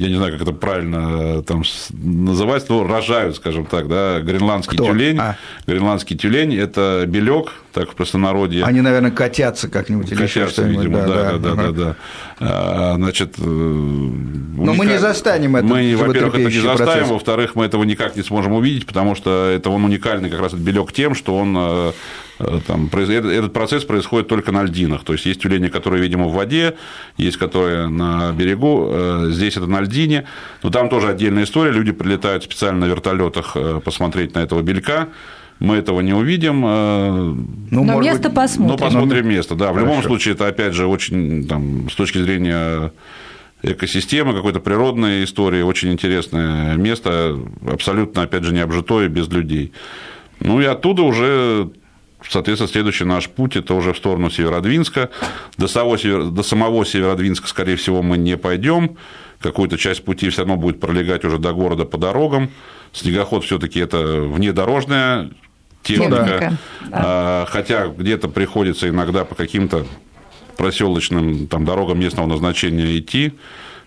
[0.00, 4.78] я не знаю, как это правильно э, там называть, но рожают, скажем так, да, гренландский
[4.78, 4.86] Кто?
[4.86, 5.18] тюлень.
[5.18, 5.36] А.
[5.66, 8.64] Гренландский тюлень– это белек, так в простонародье.
[8.64, 11.96] Они, наверное, котятся как-нибудь Котятся, видимо, да, да, да, да, да.
[12.38, 15.66] А, значит, э, Но мы не застанем это.
[15.66, 19.68] Мы, во-первых, это не заставим, во-вторых, мы этого никак не сможем увидеть, потому что это
[19.68, 21.92] он уникальный как раз этот белек тем, что он э,
[22.66, 25.04] там, этот процесс происходит только на льдинах.
[25.04, 26.76] То есть есть тюлени, которые, видимо, в воде,
[27.16, 29.28] есть которые на берегу.
[29.30, 30.24] Здесь это на льдине.
[30.62, 31.72] Но там тоже отдельная история.
[31.72, 35.08] Люди прилетают специально на вертолетах посмотреть на этого белька
[35.60, 36.64] мы этого не увидим.
[36.66, 37.34] Э,
[37.70, 38.76] ну, Но место быть, посмотрим.
[38.78, 39.70] Ну, посмотрим место, да.
[39.70, 39.86] В Хорошо.
[39.86, 42.92] любом случае, это, опять же, очень, там, с точки зрения
[43.62, 47.38] экосистемы, какой-то природной истории, очень интересное место,
[47.70, 49.72] абсолютно, опять же, не обжитое, без людей.
[50.40, 51.70] Ну, и оттуда уже
[52.28, 55.10] Соответственно, следующий наш путь– это уже в сторону Северодвинска.
[55.56, 55.96] До самого,
[56.30, 58.96] до самого Северодвинска, скорее всего, мы не пойдем.
[59.40, 62.50] Какую-то часть пути все равно будет пролегать уже до города по дорогам.
[62.92, 65.30] Снегоход все таки это внедорожная
[65.82, 66.58] техника,
[66.90, 67.46] да.
[67.48, 69.86] хотя где-то приходится иногда по каким-то
[70.56, 73.32] проселочным там, дорогам местного назначения идти,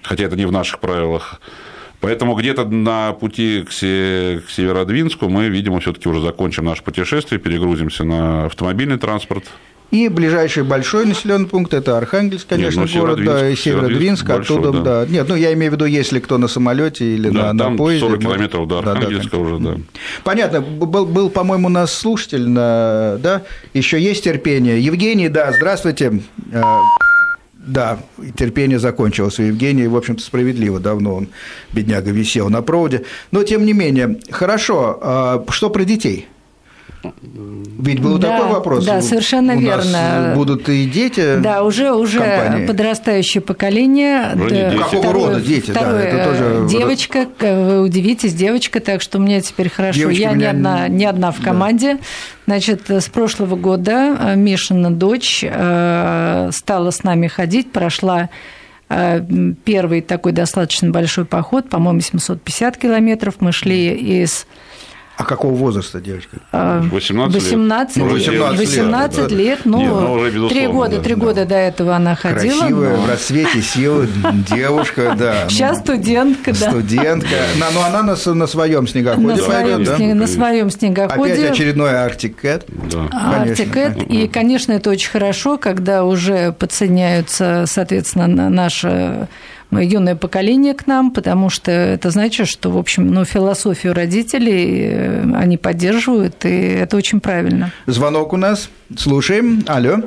[0.01, 1.39] хотя это не в наших правилах.
[2.03, 8.45] Поэтому где-то на пути к Северодвинску мы, видимо, все-таки уже закончим наше путешествие, перегрузимся на
[8.47, 9.45] автомобильный транспорт,
[9.89, 14.71] и ближайший большой населенный пункт– это Архангельск, конечно, Нет, ну, город, да, и Северодвинск, оттуда,
[14.71, 14.81] да.
[14.81, 15.05] да.
[15.07, 18.07] Нет, ну, я имею в виду, если кто на самолете или да, на, на поезде.
[18.07, 19.77] 40 километров до Архангельска да, да, уже, да.
[20.23, 20.61] Понятно.
[20.61, 23.43] Был, был по-моему, у нас слушатель, да,
[23.75, 24.83] еще есть терпение.
[24.83, 26.21] Евгений, да, здравствуйте.
[27.65, 27.99] Да,
[28.35, 31.29] терпение закончилось у Евгения, в общем-то, справедливо, давно он,
[31.71, 33.03] бедняга, висел на проводе.
[33.31, 36.27] Но, тем не менее, хорошо, а что про детей?
[37.79, 38.85] Ведь был да, такой вопрос.
[38.85, 39.91] Да, совершенно у верно.
[39.91, 41.37] Нас будут и дети.
[41.37, 42.65] Да, уже уже компании.
[42.65, 44.31] подрастающее поколение.
[44.35, 45.71] Да, какого второе, рода дети?
[45.71, 47.27] Второе, да, это тоже девочка.
[47.39, 49.99] Вы удивитесь, девочка, так что у меня теперь хорошо.
[49.99, 51.95] Девочки Я не одна, не одна в команде.
[51.95, 51.99] Да.
[52.45, 58.29] Значит, с прошлого года э, Мишина дочь э, стала с нами ходить, прошла
[58.89, 59.21] э,
[59.63, 63.35] первый такой достаточно большой поход, по-моему, 750 километров.
[63.39, 64.45] Мы шли из
[65.15, 66.37] а какого возраста девочка?
[66.51, 67.43] 18 лет.
[67.43, 68.57] 18 ну, 18 лет.
[68.57, 71.21] 18 лет, ну, Нет, ну уже, 3 года, да, 3 да.
[71.21, 72.59] года до этого она ходила.
[72.59, 73.01] Красивая, но...
[73.03, 74.05] в расцвете сил
[74.49, 75.47] девушка, да.
[75.49, 76.71] Сейчас ну, студентка, да.
[76.71, 77.35] Студентка.
[77.59, 79.95] Но, но она на, на своем снегоходе на своем, да?
[79.97, 81.33] снег, на своем снегоходе.
[81.33, 82.63] Опять очередной Cat.
[82.91, 83.45] Да.
[83.45, 84.05] Cat.
[84.07, 89.29] И, конечно, это очень хорошо, когда уже подсоединяются, соответственно, наша
[89.79, 95.23] юное поколение к нам, потому что это значит, что, в общем, ну, философию родителей э,
[95.35, 97.71] они поддерживают, и это очень правильно.
[97.85, 98.69] Звонок у нас.
[98.97, 99.63] Слушаем.
[99.67, 99.97] Алло.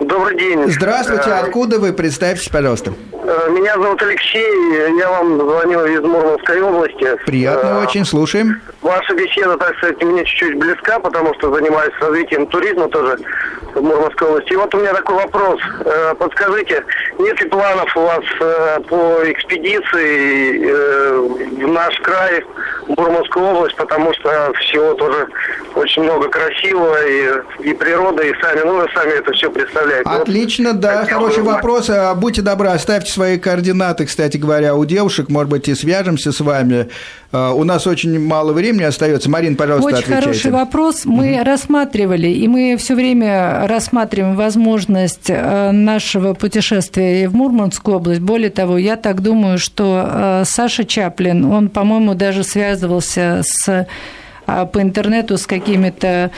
[0.00, 0.70] Добрый день.
[0.70, 1.30] Здравствуйте.
[1.30, 1.92] Э, Откуда вы?
[1.92, 2.92] Представьтесь, пожалуйста.
[3.28, 4.98] Э, меня зовут Алексей.
[4.98, 7.14] Я вам звоню из Мурманской области.
[7.26, 8.06] Приятно очень.
[8.06, 8.58] Слушаем.
[8.80, 13.18] Ваша беседа, так сказать, мне чуть-чуть близка, потому что занимаюсь развитием туризма тоже
[13.74, 14.54] в Мурманской области.
[14.54, 15.60] И вот у меня такой вопрос.
[15.84, 16.82] Э, подскажите,
[17.18, 22.42] нет ли планов у вас э, по экспедиции э, в наш край,
[22.86, 25.28] в Мурманскую область, потому что всего тоже
[25.78, 30.08] очень много красивого, и, и природа, и сами, ну, вы сами это все представляете.
[30.08, 31.52] Отлично, вот, да, хороший бы...
[31.52, 31.90] вопрос.
[32.16, 36.88] Будьте добры, оставьте свои координаты, кстати говоря, у девушек, может быть, и свяжемся с вами.
[37.30, 39.28] У нас очень мало времени остается.
[39.28, 40.22] Марин, пожалуйста, Очень отвечайте.
[40.26, 41.04] хороший вопрос.
[41.04, 41.44] Мы угу.
[41.44, 48.20] рассматривали, и мы все время рассматриваем возможность э, нашего путешествия в Мурманскую область.
[48.20, 53.86] Более того, я так думаю, что э, Саша Чаплин, он, по-моему, даже связывался с э,
[54.72, 56.30] по интернету с какими-то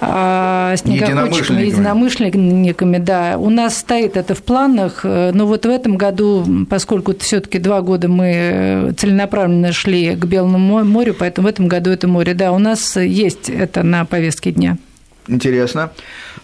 [0.00, 3.36] снегоходчиками, единомышленниками, да.
[3.38, 7.80] У нас стоит это в планах, но вот в этом году, поскольку все таки два
[7.80, 12.58] года мы целенаправленно шли к Белому морю, поэтому в этом году это море, да, у
[12.58, 14.76] нас есть это на повестке дня.
[15.26, 15.90] Интересно.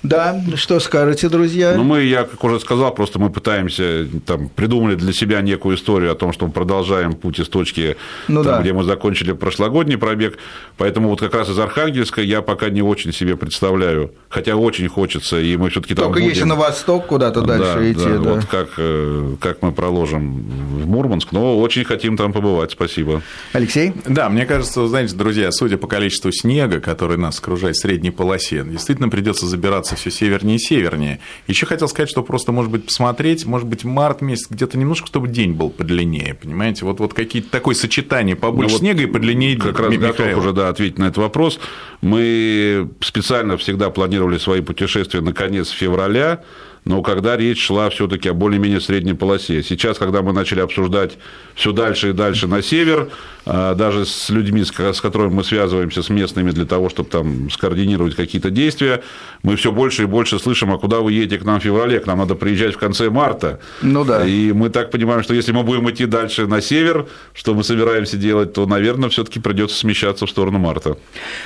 [0.03, 1.75] Да, что скажете, друзья?
[1.77, 6.13] Ну, мы, я как уже сказал, просто мы пытаемся, там, придумали для себя некую историю
[6.13, 8.61] о том, что мы продолжаем путь из точки, ну, там, да.
[8.63, 10.39] где мы закончили прошлогодний пробег,
[10.79, 15.39] поэтому вот как раз из Архангельска я пока не очень себе представляю, хотя очень хочется,
[15.39, 16.31] и мы все таки там Только будем...
[16.31, 18.33] если на восток куда-то дальше да, идти, да, да.
[18.35, 20.45] вот как, э, как мы проложим
[20.83, 23.21] в Мурманск, но очень хотим там побывать, спасибо.
[23.53, 23.93] Алексей?
[24.07, 28.65] Да, мне кажется, знаете, друзья, судя по количеству снега, который нас окружает в средней полосе,
[28.71, 31.21] действительно придется забираться все севернее и севернее.
[31.47, 35.29] Еще хотел сказать, что просто, может быть, посмотреть, может быть, март месяц где-то немножко, чтобы
[35.29, 36.85] день был подлиннее, понимаете?
[36.85, 40.13] Вот, вот какие-то такое сочетание побольше ну, снега и подлиннее Как раз Михаил.
[40.13, 41.61] готов уже да, ответить на этот вопрос.
[42.01, 46.43] Мы специально всегда планировали свои путешествия на конец февраля,
[46.85, 49.63] но когда речь шла все-таки о более-менее средней полосе.
[49.63, 51.19] Сейчас, когда мы начали обсуждать
[51.55, 53.11] все дальше и дальше на север,
[53.47, 58.15] а, даже с людьми, с которыми мы связываемся, с местными для того, чтобы там скоординировать
[58.15, 59.03] какие-то действия,
[59.43, 62.07] мы все больше и больше слышим, а куда вы едете к нам в феврале, к
[62.07, 63.61] нам надо приезжать в конце марта.
[63.83, 64.27] Ну да.
[64.27, 68.17] И мы так понимаем, что если мы будем идти дальше на север, что мы собираемся
[68.17, 70.97] делать, то, наверное, все-таки придется смещаться в сторону марта.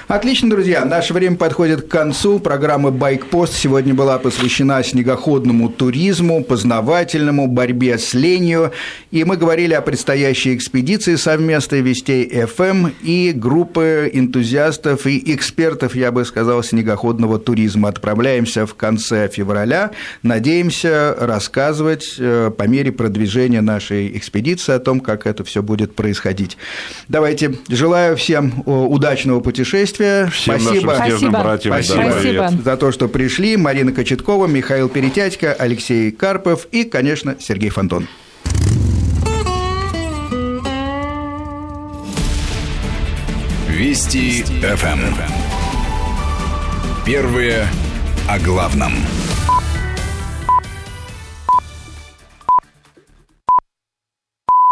[0.08, 0.84] Отлично, друзья.
[0.84, 2.38] Наше время подходит к концу.
[2.38, 4.82] Программа «Байкпост» сегодня была посвящена
[5.24, 8.72] снегоходному туризму, познавательному, борьбе с ленью.
[9.10, 16.12] И мы говорили о предстоящей экспедиции совместной Вестей ФМ и группы энтузиастов и экспертов, я
[16.12, 17.88] бы сказал, снегоходного туризма.
[17.88, 19.90] Отправляемся в конце февраля.
[20.22, 26.58] Надеемся рассказывать э, по мере продвижения нашей экспедиции о том, как это все будет происходить.
[27.08, 27.54] Давайте.
[27.68, 30.26] Желаю всем э, удачного путешествия.
[30.26, 30.94] Всем Спасибо.
[30.96, 31.30] Спасибо.
[31.30, 32.10] Братьям, Спасибо.
[32.10, 33.56] Спасибо за то, что пришли.
[33.56, 38.08] Марина Кочеткова, Михаил Перетятько, Алексей Карпов и, конечно, Сергей Фонтон.
[43.68, 45.14] Вести ФМ.
[47.06, 47.68] Первые
[48.28, 48.94] о главном.